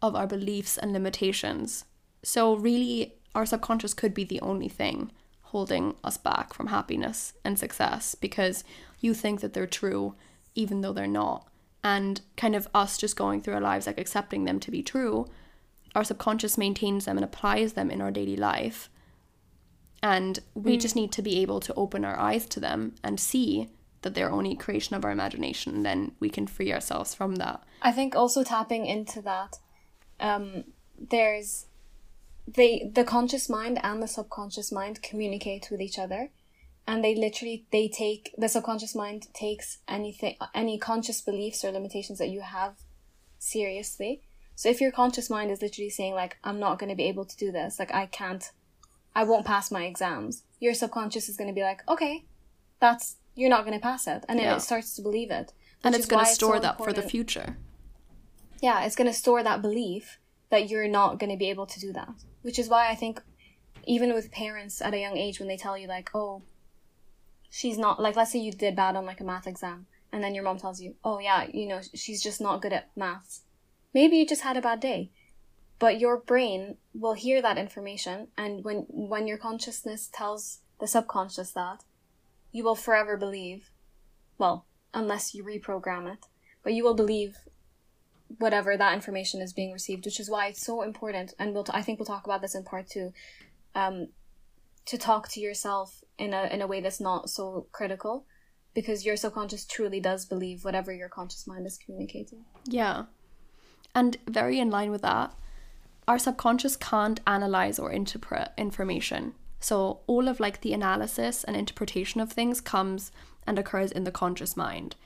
[0.01, 1.85] of our beliefs and limitations.
[2.23, 5.11] So, really, our subconscious could be the only thing
[5.51, 8.63] holding us back from happiness and success because
[9.01, 10.15] you think that they're true,
[10.55, 11.49] even though they're not.
[11.83, 15.27] And kind of us just going through our lives, like accepting them to be true,
[15.95, 18.91] our subconscious maintains them and applies them in our daily life.
[20.03, 20.81] And we mm.
[20.81, 23.69] just need to be able to open our eyes to them and see
[24.03, 25.83] that they're only a creation of our imagination.
[25.83, 27.63] Then we can free ourselves from that.
[27.83, 29.59] I think also tapping into that,
[30.19, 30.65] um,
[30.99, 31.67] there's
[32.47, 36.31] they the conscious mind and the subconscious mind communicate with each other,
[36.87, 42.19] and they literally they take the subconscious mind takes anything any conscious beliefs or limitations
[42.19, 42.77] that you have
[43.39, 44.23] seriously.
[44.55, 47.25] So if your conscious mind is literally saying like I'm not going to be able
[47.25, 48.51] to do this, like I can't,
[49.15, 52.25] I won't pass my exams, your subconscious is going to be like okay,
[52.81, 54.57] that's you're not going to pass it, and Yeah.
[54.57, 55.53] it starts to believe it.
[55.83, 57.57] And it's going to store so that for the future.
[58.69, 60.19] yeah, it's going to store that belief
[60.51, 62.13] that you're not going to be able to do that.
[62.43, 63.23] Which is why I think
[63.95, 66.43] even with parents at a young age when they tell you like, "Oh,
[67.49, 70.35] she's not like let's say you did bad on like a math exam and then
[70.35, 73.43] your mom tells you, "Oh yeah, you know, she's just not good at maths."
[73.95, 75.11] Maybe you just had a bad day.
[75.79, 81.53] But your brain will hear that information and when when your consciousness tells the subconscious
[81.53, 81.85] that,
[82.53, 83.71] you will forever believe
[84.41, 86.27] well, unless you reprogram it,
[86.65, 87.37] but you will believe
[88.39, 91.35] whatever that information is being received, which is why it's so important.
[91.39, 93.13] And we'll t- I think we'll talk about this in part two.
[93.75, 94.09] Um,
[94.87, 98.25] to talk to yourself in a in a way that's not so critical,
[98.75, 102.45] because your subconscious truly does believe whatever your conscious mind is communicating.
[102.65, 103.05] Yeah.
[103.95, 105.35] And very in line with that,
[106.09, 109.35] our subconscious can't analyze or interpret information.
[109.61, 113.13] So all of like the analysis and interpretation of things comes
[113.47, 114.97] and occurs in the conscious mind.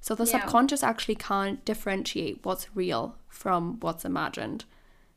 [0.00, 0.40] So the Yeah.
[0.40, 4.64] subconscious actually can't differentiate what's real from what's imagined.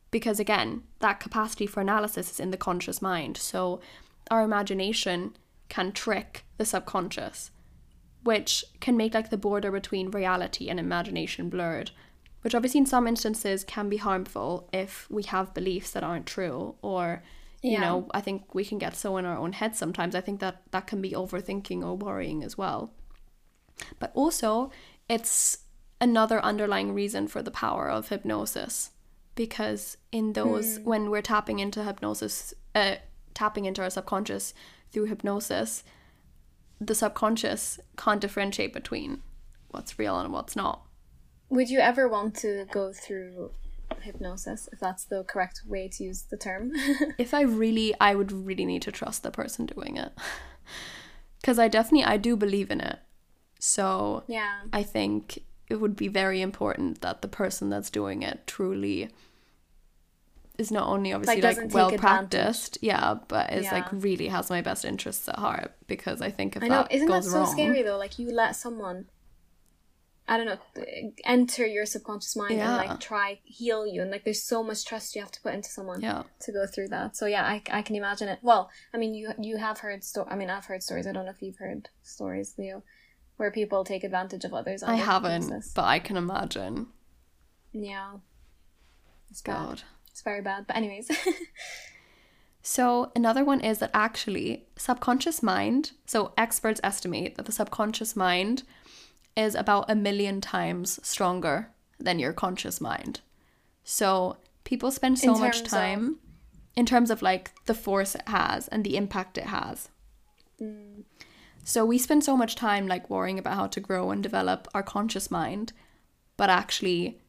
[0.09, 3.37] Because again, that capacity for analysis is in the conscious mind.
[3.37, 3.81] So
[4.31, 5.35] our imagination
[5.69, 7.51] can trick the subconscious
[8.23, 11.91] which can make like the border between reality and imagination blurred
[12.41, 16.75] which obviously in some instances can be harmful if we have beliefs that aren't true
[16.81, 17.23] or
[17.67, 17.81] you Yeah.
[17.87, 20.55] know i think we can get so in our own heads sometimes i think that
[20.71, 22.93] that can be overthinking or worrying as well
[23.99, 24.71] but also
[25.07, 25.59] it's
[25.99, 28.91] another underlying reason for the power of hypnosis
[29.35, 32.95] because in those when we're tapping into hypnosis uh,
[33.33, 34.53] tapping into our subconscious
[34.91, 35.83] through hypnosis,
[36.81, 39.21] the subconscious can't differentiate between
[39.69, 40.81] what's real and what's not.
[41.49, 43.51] Would you ever want to go through
[44.01, 46.71] hypnosis, if that's the correct way to use the term?
[47.17, 50.11] if I really, I would really need to trust the person doing it.
[51.39, 52.99] Because I definitely, I do believe in it.
[53.59, 54.61] So yeah.
[54.73, 59.09] I think it would be very important that the person that's doing it truly
[60.57, 62.01] is not only obviously Like, like, well advantage.
[62.01, 65.73] practiced, yeah, but is like really has my best interests at heart.
[65.87, 67.97] Because I think if I know, that isn't that so wrong, scary though?
[67.97, 69.05] Like you let someone,
[70.29, 70.57] I don't know,
[71.23, 75.15] enter your subconscious mind and like try heal you, and like there's so much trust
[75.15, 77.15] you have to put into someone yeah, to go through that.
[77.15, 78.39] So yeah, I, I can imagine it.
[78.41, 81.07] Well, I mean, you you have heard sto- I mean, I've heard stories.
[81.07, 82.83] I don't know if you've heard stories, Leo,
[83.37, 84.83] where people take advantage of others.
[84.83, 85.71] I haven't, hypnosis.
[85.73, 86.87] but I can imagine.
[87.71, 88.17] yeah,
[89.31, 89.67] it's bad.
[89.67, 89.81] God.
[90.11, 90.65] It's very bad.
[90.67, 91.09] But anyways,
[92.67, 98.63] So another one is that actually subconscious mind, so experts estimate that the subconscious mind
[99.37, 101.69] is about a million times stronger
[101.99, 103.21] than your conscious mind.
[103.83, 106.19] So people spend so much terms of- time
[106.75, 109.89] in terms of like the force it has and the impact it has.
[110.61, 111.03] Mm.
[111.63, 114.83] So we spend so much time like worrying about how to grow and develop our
[114.83, 115.73] conscious mind,
[116.37, 117.19] but actually,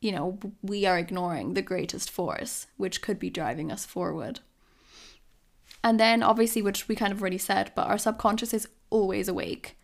[0.00, 4.40] you know, we are ignoring the greatest force, which could be driving us forward.
[5.84, 9.76] And then obviously, which we kind of already said, but our subconscious is always awake.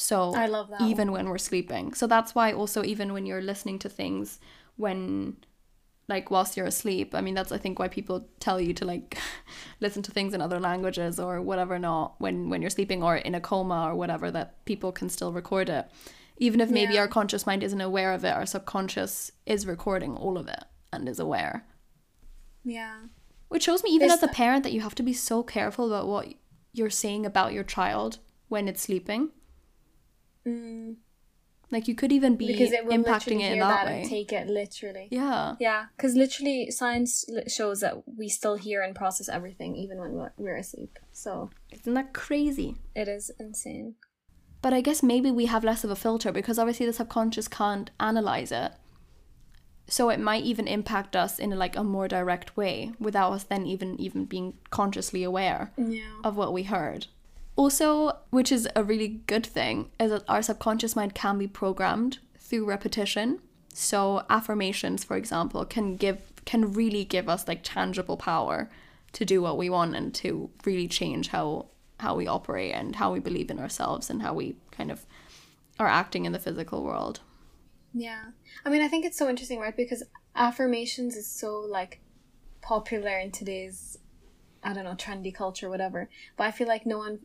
[0.00, 1.92] So I love that even when we're sleeping.
[1.92, 4.38] So that's why also even when you're listening to things
[4.76, 5.36] when
[6.06, 9.18] like whilst you're asleep, I mean that's I think why people tell you to like
[9.80, 13.34] listen to things in other languages or whatever not when when you're sleeping or in
[13.34, 15.90] a coma or whatever that people can still record it.
[16.36, 17.00] Even if maybe Yeah.
[17.00, 21.08] our conscious mind isn't aware of it, our subconscious is recording all of it and
[21.08, 21.66] is aware.
[22.64, 22.98] yeah,
[23.48, 25.86] Which shows me, even There's as a parent, that you have to be so careful
[25.86, 26.34] about what
[26.72, 29.30] you're saying about your child when it's sleeping.
[30.48, 30.96] Mm,
[31.70, 34.04] Like you could even be because it impacting it in that, way.
[34.08, 35.08] take it literally.
[35.10, 40.12] yeah, Yeah, because literally science shows that we still hear and process everything even when
[40.12, 40.98] we're- we're asleep.
[41.12, 42.76] So isn't that crazy?
[42.94, 43.94] it is insane.
[44.62, 47.90] But I guess maybe we have less of a filter because obviously the subconscious can't
[48.00, 48.72] analyze it.
[49.90, 53.66] So it might even impact us in like a more direct way without us then
[53.66, 55.72] even even being consciously aware.
[55.76, 56.20] Yeah.
[56.24, 57.06] of what we heard.
[57.58, 62.18] Also, which is a really good thing, is that our subconscious mind can be programmed
[62.38, 63.40] through repetition.
[63.74, 68.70] So affirmations, for example, can give can really give us like tangible power
[69.12, 71.66] to do what we want and to really change how
[71.98, 75.04] how we operate and how we believe in ourselves and how we kind of
[75.80, 77.18] are acting in the physical world.
[77.92, 78.26] Yeah.
[78.64, 79.76] I mean, I think it's so interesting, right?
[79.76, 80.04] Because
[80.36, 81.98] affirmations is so like
[82.60, 83.98] popular in today's
[84.62, 86.08] I don't know, trendy culture whatever.
[86.36, 87.18] But I feel like no one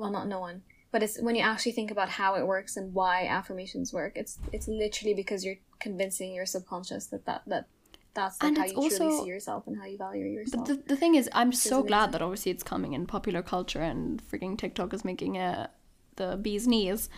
[0.00, 2.94] well, not no one, but it's when you actually think about how it works and
[2.94, 4.12] why affirmations work.
[4.16, 7.66] It's it's literally because you're convincing your subconscious that that, that
[8.14, 10.66] that's like And how it's you truly also- see yourself and how you value yourself.
[10.66, 11.86] But the, the thing is, I'm so amazing.
[11.86, 15.70] glad that obviously it's coming in popular culture and freaking TikTok is making it
[16.16, 17.08] the bee's knees.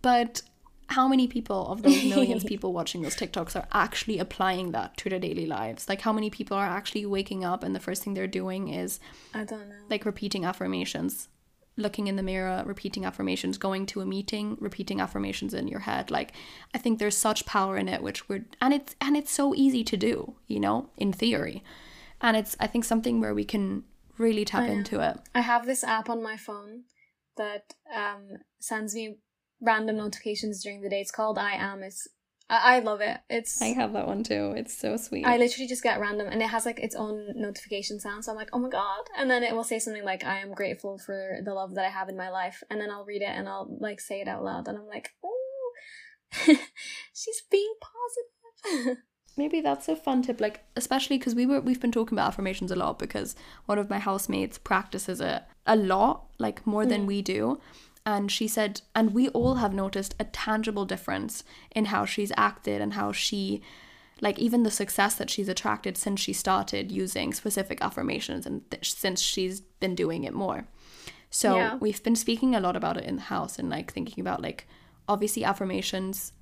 [0.00, 0.42] But
[0.88, 4.96] how many people of those millions of people watching those TikToks are actually applying that
[4.98, 5.88] to their daily lives?
[5.88, 8.98] Like, how many people are actually waking up and the first thing they're doing is
[9.34, 9.74] I don't know.
[9.90, 11.28] like repeating affirmations,
[11.76, 16.10] looking in the mirror, repeating affirmations, going to a meeting, repeating affirmations in your head.
[16.10, 16.32] Like
[16.74, 19.84] I think there's such power in it which we're and it's and it's so easy
[19.84, 21.62] to do, you know, in theory.
[22.20, 23.84] And it's I think something where we can
[24.18, 24.72] really tap I know.
[24.74, 25.18] into it.
[25.34, 26.84] I have this app on my phone
[27.36, 28.28] that um,
[28.60, 29.16] sends me
[29.60, 31.00] random notifications during the day.
[31.00, 31.82] It's called I Am.
[31.82, 32.06] It's
[32.52, 33.18] I, I love it.
[33.30, 34.52] It's I have that one too.
[34.54, 35.24] It's so sweet.
[35.24, 38.24] I literally just get random, and it has like its own notification sound.
[38.24, 39.04] So I'm like, oh my god!
[39.16, 41.88] And then it will say something like, "I am grateful for the love that I
[41.88, 44.44] have in my life," and then I'll read it and I'll like say it out
[44.44, 45.72] loud, and I'm like, oh,
[47.14, 48.98] she's being positive.
[49.38, 52.70] Maybe that's a fun tip, like especially because we were we've been talking about affirmations
[52.70, 57.06] a lot because one of my housemates practices it a lot, like more than mm.
[57.06, 57.58] we do.
[58.04, 61.44] And she said, and we all have noticed a tangible difference
[61.74, 63.62] in how she's acted and how she,
[64.20, 68.92] like even the success that she's attracted since she started using specific affirmations and th-
[68.92, 70.66] since she's been doing it more.
[71.30, 71.76] So Yeah.
[71.76, 74.66] we've been speaking a lot about it in the house and like thinking about like
[75.08, 76.32] obviously affirmations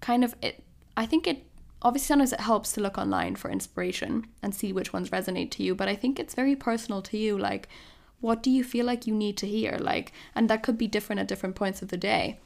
[0.00, 0.62] kind of it
[0.98, 1.46] i think it
[1.80, 5.62] obviously sometimes it helps to look online for inspiration and see which ones resonate to
[5.62, 7.68] you but i think it's very personal to you like
[8.20, 11.20] what do you feel like you need to hear like and that could be different
[11.20, 12.40] at different points of the day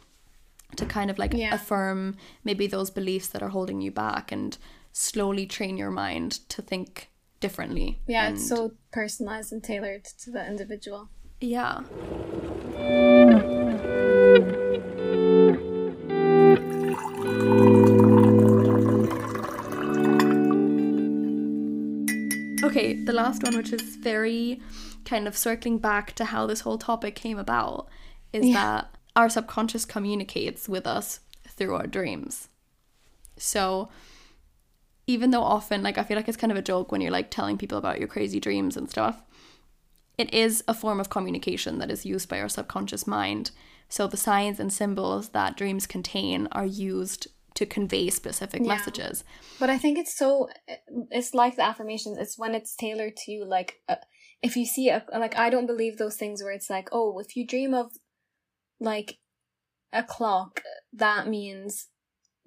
[0.76, 1.54] to kind of like Yeah.
[1.54, 4.56] affirm maybe those beliefs that are holding you back and
[4.92, 7.10] slowly train your mind to think
[7.40, 8.00] differently.
[8.06, 11.08] Yeah, And- it's so personalized and tailored to the individual.
[11.40, 11.80] yeah.
[22.62, 24.60] Okay, the last one, which is very
[25.04, 27.88] kind of circling back to how this whole topic came about,
[28.32, 28.54] is Yeah.
[28.54, 32.48] that our subconscious communicates with us through our dreams.
[33.36, 33.88] So,
[35.06, 37.30] even though often, like, I feel like it's kind of a joke when you're like
[37.30, 39.22] telling people about your crazy dreams and stuff,
[40.18, 43.50] it is a form of communication that is used by our subconscious mind.
[43.88, 48.68] So the signs and symbols that dreams contain are used to convey specific Yeah.
[48.68, 49.24] messages.
[49.58, 50.48] But I think it's so.
[51.10, 52.18] It's like the affirmations.
[52.18, 53.44] It's when it's tailored to you.
[53.44, 53.96] Like, uh,
[54.42, 57.36] if you see a like, I don't believe those things where it's like, oh, if
[57.36, 57.92] you dream of,
[58.78, 59.18] like,
[59.92, 61.88] a clock, that means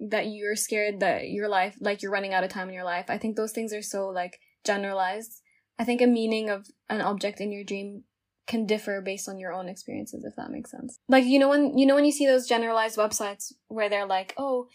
[0.00, 3.06] that you're scared that your life, like, you're running out of time in your life.
[3.08, 5.40] I think those things are so like generalized.
[5.78, 8.04] I think a meaning of an object in your dream
[8.46, 10.98] can differ based on your own experiences, if that makes sense.
[11.08, 14.34] Like, you know when you know when you see those generalized websites where they're like,
[14.36, 14.66] oh,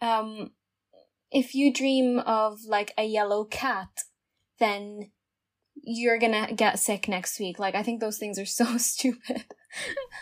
[0.00, 0.52] um
[1.30, 3.88] if you dream of like a yellow cat,
[4.58, 5.10] then
[5.82, 7.58] you're gonna get sick next week.
[7.58, 9.44] Like I think those things are so stupid.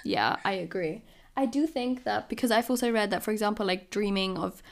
[0.05, 1.05] Yeah, I agree.
[1.37, 4.63] I do think that because I've also read that, for example, like dreaming of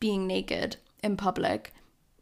[0.00, 1.72] being naked in public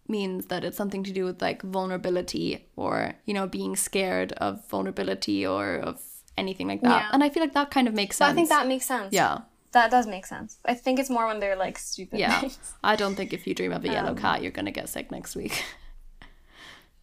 [0.07, 4.69] means that it's something to do with like vulnerability or, you know, being scared of
[4.69, 6.03] vulnerability or of
[6.37, 7.05] anything like that.
[7.05, 7.09] Yeah.
[7.13, 8.31] And I feel like that kind of makes sense.
[8.31, 9.13] I think that makes sense.
[9.13, 9.39] Yeah.
[9.75, 10.59] That does make sense.
[10.65, 12.19] I think it's more when they're like stupid.
[12.19, 12.41] Yeah.
[12.41, 12.59] things.
[12.83, 14.89] I don't think if you dream of a yellow Um, cat, you're going to get
[14.89, 15.65] sick next week.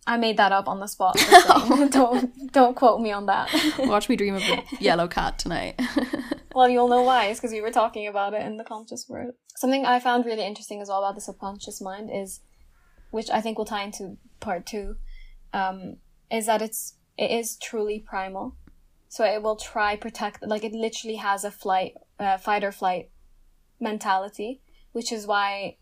[0.07, 1.15] I made that up on the spot.
[1.91, 3.49] don't don't quote me on that.
[3.79, 5.79] Watch me dream of a yellow cat tonight.
[6.55, 7.25] Well, you'll know why.
[7.25, 9.33] It's because we were talking about it in the conscious world.
[9.55, 12.39] Something I found really interesting as well about the subconscious mind is,
[13.11, 14.95] which I think will tie into part two,
[15.53, 15.97] um,
[16.31, 18.55] is that it's it is truly primal.
[19.11, 23.09] So it will try protect, like it literally has a flight, uh, fight or flight
[23.79, 24.61] mentality,
[24.91, 25.77] which is why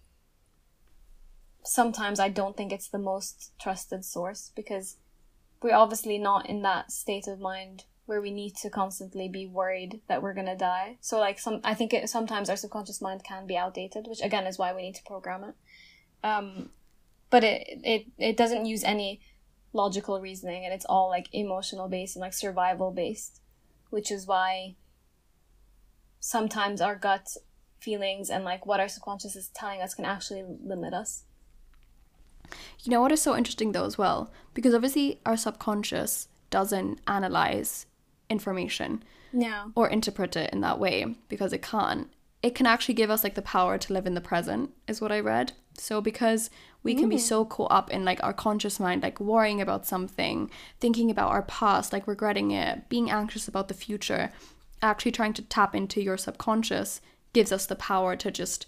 [1.63, 4.97] sometimes I don't think it's the most trusted source because
[5.61, 9.99] we're obviously not in that state of mind where we need to constantly be worried
[10.07, 10.97] that we're gonna die.
[11.01, 14.47] So like some, I think it, sometimes our subconscious mind can be outdated, which again
[14.47, 15.55] is why we need to program it.
[16.23, 16.69] Um,
[17.29, 19.21] but it it it doesn't use any
[19.73, 23.41] logical reasoning, and it's all like emotional based and like survival based,
[23.91, 24.75] which is why
[26.19, 27.27] sometimes our gut
[27.79, 31.23] feelings and like what our subconscious is telling us can actually limit us.
[32.81, 34.31] You know what is so interesting though as well?
[34.53, 37.85] Because obviously our subconscious doesn't analyze
[38.29, 39.67] information Yeah.
[39.75, 42.09] or interpret it in that way because it can't.
[42.41, 45.11] It can actually give us like the power to live in the present, is what
[45.11, 45.53] I read.
[45.77, 46.49] So because
[46.83, 47.21] we can be mm.
[47.21, 50.49] so caught up in like our conscious mind, like worrying about something,
[50.79, 54.31] thinking about our past, like regretting it, being anxious about the future,
[54.81, 57.01] actually trying to tap into your subconscious
[57.33, 58.65] gives us the power to just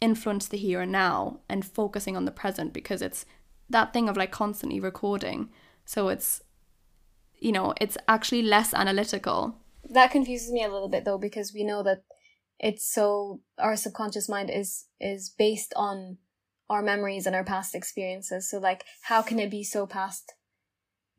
[0.00, 3.24] influence the here and now and focusing on the present because it's
[3.70, 5.48] that thing of like constantly recording.
[5.84, 6.42] So it's
[7.38, 9.56] you know, it's actually less analytical
[9.90, 12.02] that confuses me a little bit though because we know that
[12.58, 16.18] it's so our subconscious mind is is based on
[16.70, 20.34] our memories and our past experiences so like how can it be so past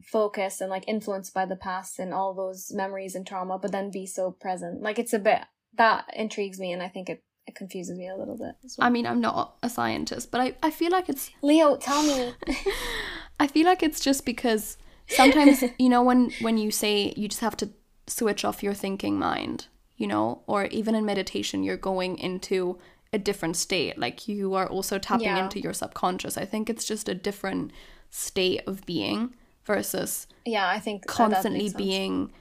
[0.06, 3.90] focused and like influenced by the past and all those memories and trauma but then
[3.92, 5.42] be so present like it's a bit
[5.76, 8.88] that intrigues me and i think it, it confuses me a little bit as well.
[8.88, 12.34] I mean, I'm not a scientist, but I, I feel like it's leo tell me
[13.40, 14.78] I feel like it's just because
[15.08, 17.70] sometimes you know when when you say you just have to
[18.08, 22.80] switch off your thinking mind, you know, or even in meditation you're going into
[23.12, 23.98] a different state.
[23.98, 25.44] Like you are also tapping Yeah.
[25.44, 26.38] into your subconscious.
[26.38, 27.72] I think it's just a different
[28.10, 29.36] state of being
[29.66, 32.32] versus yeah i think constantly being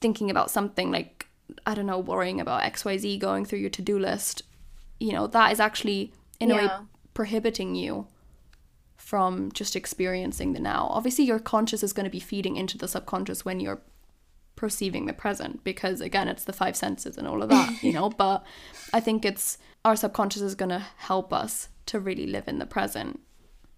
[0.00, 1.26] thinking about something like
[1.64, 4.42] I don't know, worrying about XYZ going through your to-do list.
[4.98, 6.68] You know, that is actually in a way
[7.14, 8.06] prohibiting you
[8.96, 10.88] from just experiencing the now.
[10.90, 13.80] Obviously, your conscious is going to be feeding into the subconscious when you're
[14.56, 18.08] perceiving the present because again, it's the five senses and all of that, you know,
[18.16, 18.44] but
[18.92, 22.66] I think it's our subconscious is going to help us to really live in the
[22.66, 23.20] present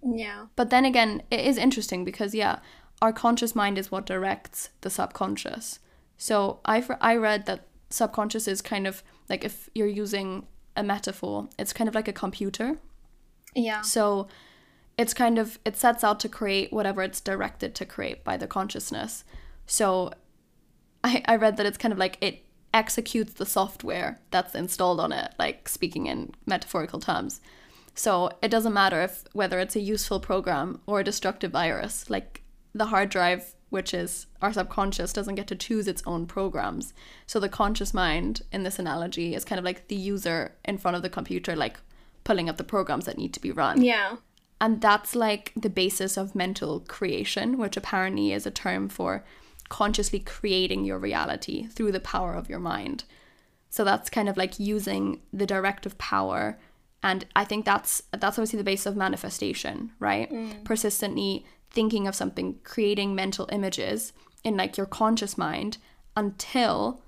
[0.03, 2.61] yeah but then again, it is interesting because yeah,
[3.03, 5.81] our conscious mind is what directs the subconscious.
[6.17, 10.47] So I I read that subconscious is kind of like if you're using
[10.77, 12.79] a metaphor, it's kind of like a computer.
[13.55, 14.29] yeah So
[14.97, 18.47] it's kind of it sets out to create whatever it's directed to create by the
[18.47, 19.25] consciousness.
[19.67, 20.13] So
[21.05, 22.45] I I read that it's kind of like it
[22.75, 27.41] executes the software that's installed on it, like speaking in metaphorical terms.
[27.99, 32.09] So it doesn't matter if whether it's a useful program or a destructive virus.
[32.09, 32.43] Like
[32.73, 36.95] the hard drive, which is our subconscious, doesn't get to choose its own programs.
[37.27, 40.97] So the conscious mind in this analogy is kind of like the user in front
[40.97, 41.81] of the computer, like
[42.23, 43.83] pulling up the programs that need to be run.
[43.83, 44.19] Yeah.
[44.61, 49.25] And that's like the basis of mental creation, which apparently is a term for
[49.69, 53.03] consciously creating your reality through the power of your mind.
[53.71, 56.61] So that's kind of like using the directive power
[57.03, 60.31] and I think that's that's obviously the base of manifestation, right?
[60.31, 60.65] Mm.
[60.65, 65.79] Persistently thinking of something, creating mental images in like your conscious mind
[66.17, 67.03] until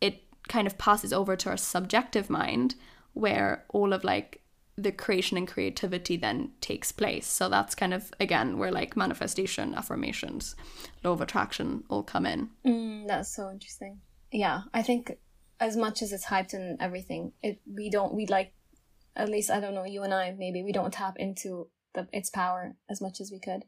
[0.00, 2.74] it kind of passes over to our subjective mind
[3.14, 4.42] where all of like
[4.76, 7.26] the creation and creativity then takes place.
[7.26, 10.54] So that's kind of again where like manifestation, affirmations,
[11.02, 12.50] law of attraction all come in.
[12.64, 14.00] Mm, that's so interesting.
[14.30, 15.18] Yeah, I think
[15.58, 18.52] as much as it's hyped and everything, it we don't we like
[19.18, 22.30] at least I don't know you and I maybe we don't tap into the its
[22.30, 23.64] power as much as we could.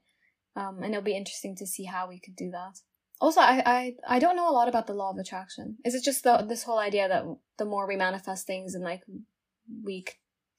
[0.57, 2.79] Um, and it'll be interesting to see how we could do that.
[3.21, 5.77] Also, I, I I don't know a lot about the law of attraction.
[5.85, 7.25] Is it just the this whole idea that
[7.59, 9.03] the more we manifest things and like
[9.85, 10.05] we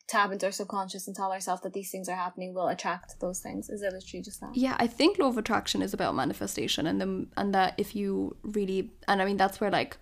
[0.07, 3.39] tap into our subconscious and tell ourselves that these things are happening we'll attract those
[3.39, 6.85] things is it literally just that yeah i think law of attraction is about manifestation
[6.85, 9.97] and the and that if you really and i mean that's where like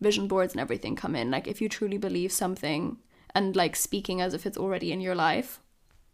[0.00, 2.98] vision boards and everything come in like if you truly believe something
[3.38, 5.60] and like speaking as if it's already in your life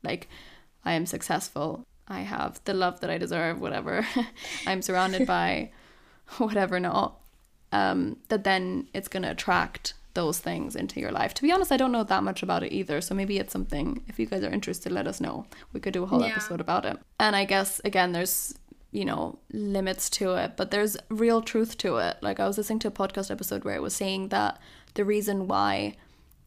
[0.03, 0.29] like
[0.85, 4.07] i am successful i have the love that i deserve whatever
[4.67, 5.71] i'm surrounded by
[6.37, 7.21] whatever not
[7.73, 11.35] um that then it's going to attract those things into your life.
[11.35, 13.01] To be honest, I don't know that much about it either.
[13.01, 15.47] So maybe it's something, if you guys are interested, let us know.
[15.73, 16.29] We could do a whole yeah.
[16.29, 16.99] episode about it.
[17.19, 18.55] And I guess, again, there's,
[18.93, 22.19] you know, limits to it, but there's real truth to it.
[22.23, 24.61] Like I was listening to a podcast episode where it was saying that
[24.95, 25.97] the reason why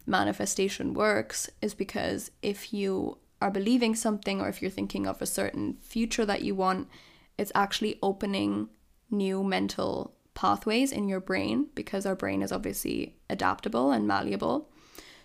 [0.08, 5.26] manifestation works is because if you are believing something or if you're thinking of a
[5.26, 6.88] certain future that you want,
[7.38, 8.70] it's actually opening
[9.12, 14.70] new mental pathways in your brain because our brain is obviously adaptable and malleable.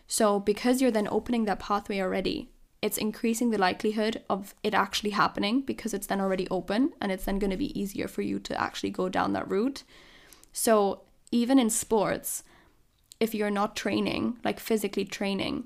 [0.06, 2.50] So, because you're then opening that pathway already,
[2.82, 7.24] it's increasing the likelihood of it actually happening because it's then already open and it's
[7.24, 9.84] then going to be easier for you to actually go down that route.
[10.52, 12.42] So, even in sports,
[13.20, 15.64] if you're not training, like physically training,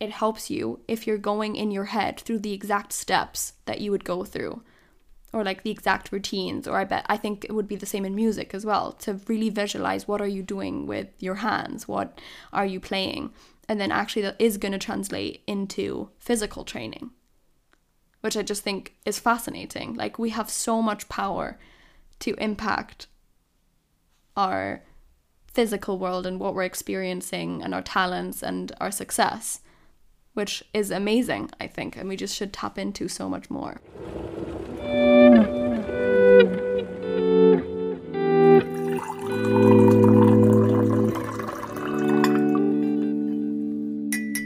[0.00, 3.90] it helps you if you're going in your head through the exact steps that you
[3.90, 4.62] would go through
[5.32, 8.04] or like the exact routines or i bet i think it would be the same
[8.04, 12.20] in music as well to really visualize what are you doing with your hands what
[12.52, 13.32] are you playing
[13.68, 17.10] and then actually that is going to translate into physical training
[18.24, 19.92] which i just think is fascinating.
[19.92, 21.58] Like we have so much power
[22.20, 23.06] to impact
[24.34, 24.82] our
[25.54, 29.60] physical world and what we're experiencing and our talents and our success
[30.34, 33.80] which is amazing i think and we just should tap into so much more.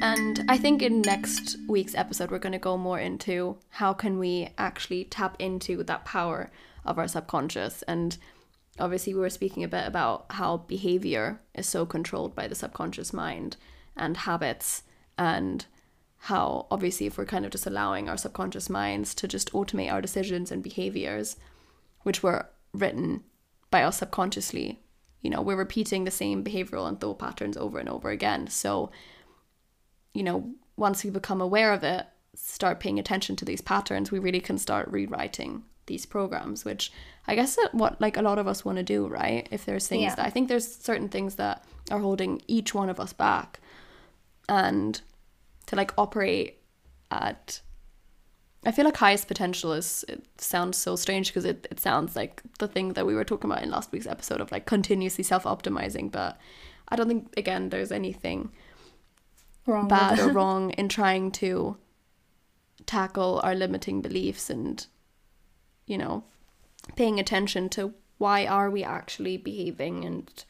[0.01, 4.19] And I think in next week's episode we're going to go more into how can
[4.19, 6.51] we actually tap into that power
[6.85, 8.17] of our subconscious and
[8.79, 13.13] obviously we were speaking a bit about how behavior is so controlled by the subconscious
[13.13, 13.57] mind
[13.97, 14.83] and habits
[15.17, 15.67] and
[16.23, 20.01] how obviously if we're kind of just allowing our subconscious minds to just automate our
[20.01, 21.37] decisions and behaviors
[22.03, 23.23] which were written
[23.71, 24.81] by us subconsciously
[25.21, 28.47] you know we're repeating the same behavioral and thought patterns over and over again.
[28.49, 28.91] So
[30.15, 34.19] you know once we become aware of it start paying attention to these patterns we
[34.19, 36.93] really can start rewriting these programs which
[37.27, 40.03] i guess what like a lot of us want to do right if there's things
[40.03, 40.15] yeah.
[40.15, 43.59] that i think there's certain things that are holding each one of us back
[44.49, 45.01] and
[45.67, 46.59] to like operate
[47.11, 47.61] at
[48.67, 52.43] I feel like highest potential is it sounds so strange because it, it sounds like
[52.59, 55.45] the thing that we were talking about in last week's episode of like continuously self
[55.45, 56.39] optimizing, but
[56.89, 58.51] I don't think again there's anything
[59.65, 61.77] wrong bad or wrong in trying to
[62.87, 64.87] tackle our limiting beliefs and
[65.89, 66.23] you know
[66.95, 70.45] paying attention to why are we actually behaving and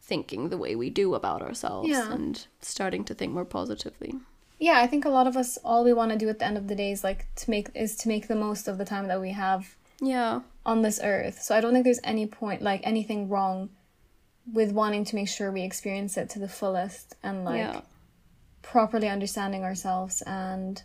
[0.00, 2.12] thinking the way we do about ourselves yeah.
[2.12, 4.14] and starting to think more positively.
[4.58, 6.58] Yeah, I think a lot of us all we want to do at the end
[6.58, 9.08] of the day is like to make is to make the most of the time
[9.08, 11.40] that we have yeah on this earth.
[11.42, 13.70] So I don't think there's any point like anything wrong
[14.52, 17.80] with wanting to make sure we experience it to the fullest and like yeah.
[18.60, 20.82] properly understanding ourselves and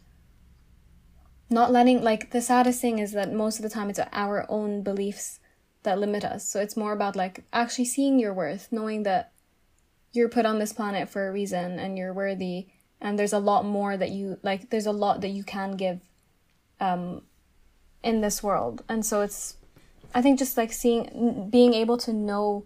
[1.50, 4.82] not letting like the saddest thing is that most of the time it's our own
[4.82, 5.39] beliefs
[5.84, 6.48] that limit us.
[6.48, 9.32] So it's more about like actually seeing your worth, knowing that
[10.12, 12.68] you're put on this planet for a reason and you're worthy
[13.00, 16.02] and there's a lot more that you like there's a lot that you can give
[16.80, 17.22] um
[18.04, 18.84] in this world.
[18.89, 19.56] And so it's
[20.16, 22.66] i think just like seeing being able to know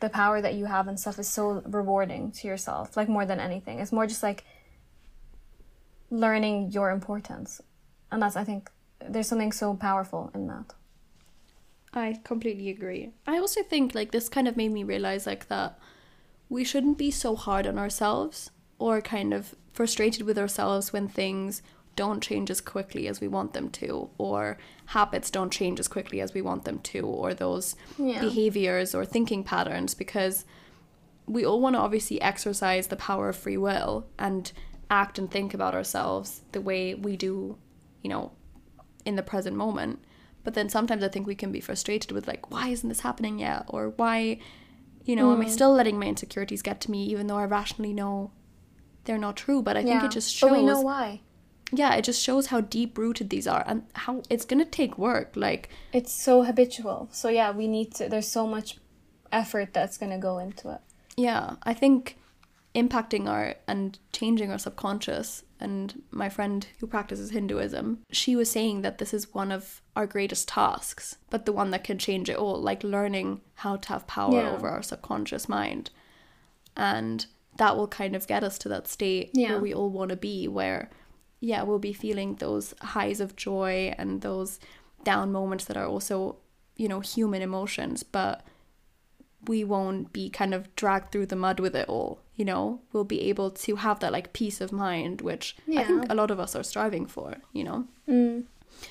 [0.00, 3.40] the power that you have and stuff is so rewarding to yourself like more than
[3.40, 3.80] anything.
[3.80, 4.44] It's more just like
[6.10, 7.60] learning your importance
[8.12, 8.70] and that's i think
[9.08, 10.74] there's something so powerful in that
[11.94, 13.10] I completely agree.
[13.26, 15.78] I also think like this kind of made me realize like that
[16.48, 21.60] we shouldn't be so hard on ourselves or kind of frustrated with ourselves when things
[21.94, 24.56] don't change as quickly as we want them to or
[24.86, 28.22] habits don't change as quickly as we want them to or those Yeah.
[28.22, 30.46] behaviors or thinking patterns because
[31.26, 34.50] we all want to obviously exercise the power of free will and
[34.90, 37.58] act and think about ourselves the way we do,
[38.02, 38.32] you know,
[39.04, 40.04] in the present moment.
[40.44, 43.38] But then sometimes I think we can be frustrated with like, why isn't this happening
[43.38, 43.64] yet?
[43.68, 44.38] Or why,
[45.04, 45.50] you know, am I mm.
[45.50, 48.32] still letting my insecurities get to me even though I rationally know
[49.04, 49.62] they're not true?
[49.62, 51.20] But I think it just shows but we know why
[51.74, 55.32] yeah, it just shows how deep rooted these are and how it's gonna take work.
[55.34, 58.76] Like it's so habitual so yeah we need to there's so much
[59.32, 60.80] effort that's going to go into it
[61.16, 62.18] yeah i think
[62.74, 68.82] impacting our and changing our subconscious and my friend who practices hinduism she was saying
[68.82, 72.36] that this is one of our greatest tasks but the one that can change it
[72.42, 74.50] all like learning how to have power Yeah.
[74.54, 75.90] over our subconscious mind
[76.76, 77.26] and
[77.58, 79.50] that will kind of get us to that state Yeah.
[79.52, 80.90] where we all want to be where
[81.40, 84.58] yeah we'll be feeling those highs of joy and those
[85.04, 86.36] down moments that are also
[86.76, 88.44] you know human emotions but
[89.48, 93.04] we won't be kind of dragged through the mud with it all you know we'll
[93.04, 96.40] be able to have that like peace of mind which i think a lot of
[96.40, 97.84] us are striving for you know?
[98.08, 98.42] Mm.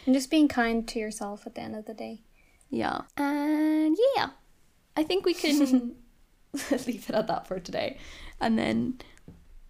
[0.05, 2.21] and just being kind to yourself at the end of the day.
[2.69, 3.01] Yeah.
[3.17, 4.29] And yeah
[4.95, 5.57] i think we can
[6.87, 7.97] leave it at that for today.
[8.39, 8.99] And then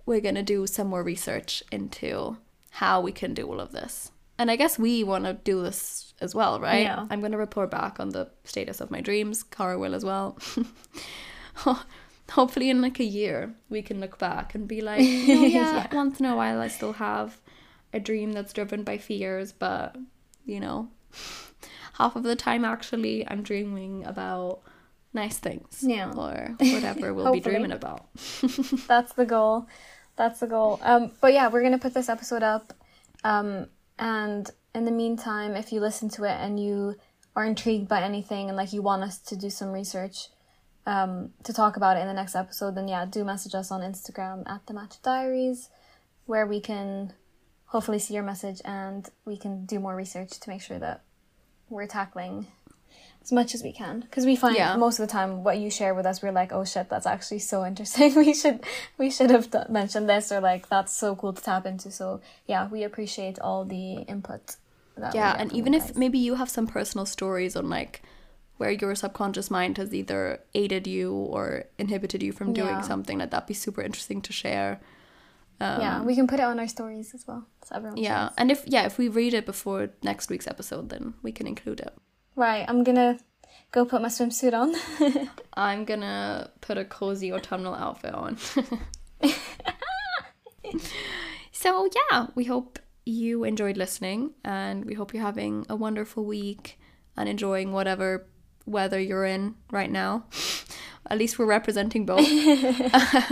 [0.05, 2.37] we're going to do some more research into
[2.81, 4.11] how we can do all of this.
[4.37, 6.83] And i guess we want to do this as well right?
[6.83, 7.07] Yeah.
[7.09, 9.41] i'm going to report back on the status of my dreams.
[9.41, 10.37] Cara will as well
[12.31, 15.87] hopefully in like a year we can look back and be like oh yeah, Yeah.
[15.95, 17.39] once in a while i still have
[17.93, 19.95] a dream that's driven by fears but
[20.45, 20.89] you know
[21.93, 24.59] half of the time actually i'm dreaming about
[25.13, 26.11] nice things Yeah.
[26.15, 28.07] or whatever we'll be dreaming about
[28.87, 29.67] that's the goal
[30.15, 32.73] that's the goal um but yeah we're gonna put this episode up
[33.23, 33.67] um
[33.99, 36.95] and in the meantime if you listen to it and you
[37.35, 40.27] are intrigued by anything and like you want us to do some research
[40.85, 43.81] um to talk about it in the next episode then yeah do message us on
[43.81, 45.69] instagram at the matcha diaries
[46.25, 47.13] where we can
[47.65, 51.01] hopefully see your message and we can do more research to make sure that
[51.69, 52.47] we're tackling
[53.23, 54.75] as much as we can because we find Yeah.
[54.75, 57.39] most of the time what you share with us we're like oh shit that's actually
[57.39, 58.63] so interesting we should
[58.97, 62.19] we should have d- mentioned this or like that's so cool to tap into so
[62.47, 64.55] yeah we appreciate all the input
[64.97, 65.95] that yeah and even if guys.
[65.95, 68.01] maybe you have some personal stories on like
[68.61, 70.21] where your subconscious mind has either
[70.61, 71.43] aided you or
[71.83, 72.89] inhibited you from doing Yeah.
[72.91, 74.71] something like that'd be super interesting to share.
[75.85, 78.47] Yeah we can put it on our stories as well so everyone um, yeah and
[78.53, 81.93] if yeah if we read it before next week's episode then we can include it.
[82.35, 83.11] Right i'm gonna
[83.75, 84.69] go put my swimsuit on.
[85.69, 88.37] I'm gonna put a cozy autumnal outfit on.
[91.51, 96.79] So yeah we hope you enjoyed listening and we hope you're having a wonderful week
[97.17, 98.25] and enjoying whatever
[98.65, 100.25] weather you're in right now.
[101.09, 102.27] At least we're representing both.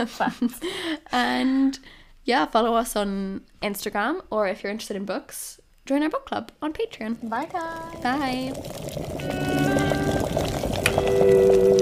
[0.09, 0.59] Fans.
[1.11, 1.79] and
[2.25, 5.59] yeah follow us on instagram or if you're interested in books
[5.89, 7.17] join our book club on patreon.
[7.27, 7.95] Bye guys.
[11.63, 11.73] Bye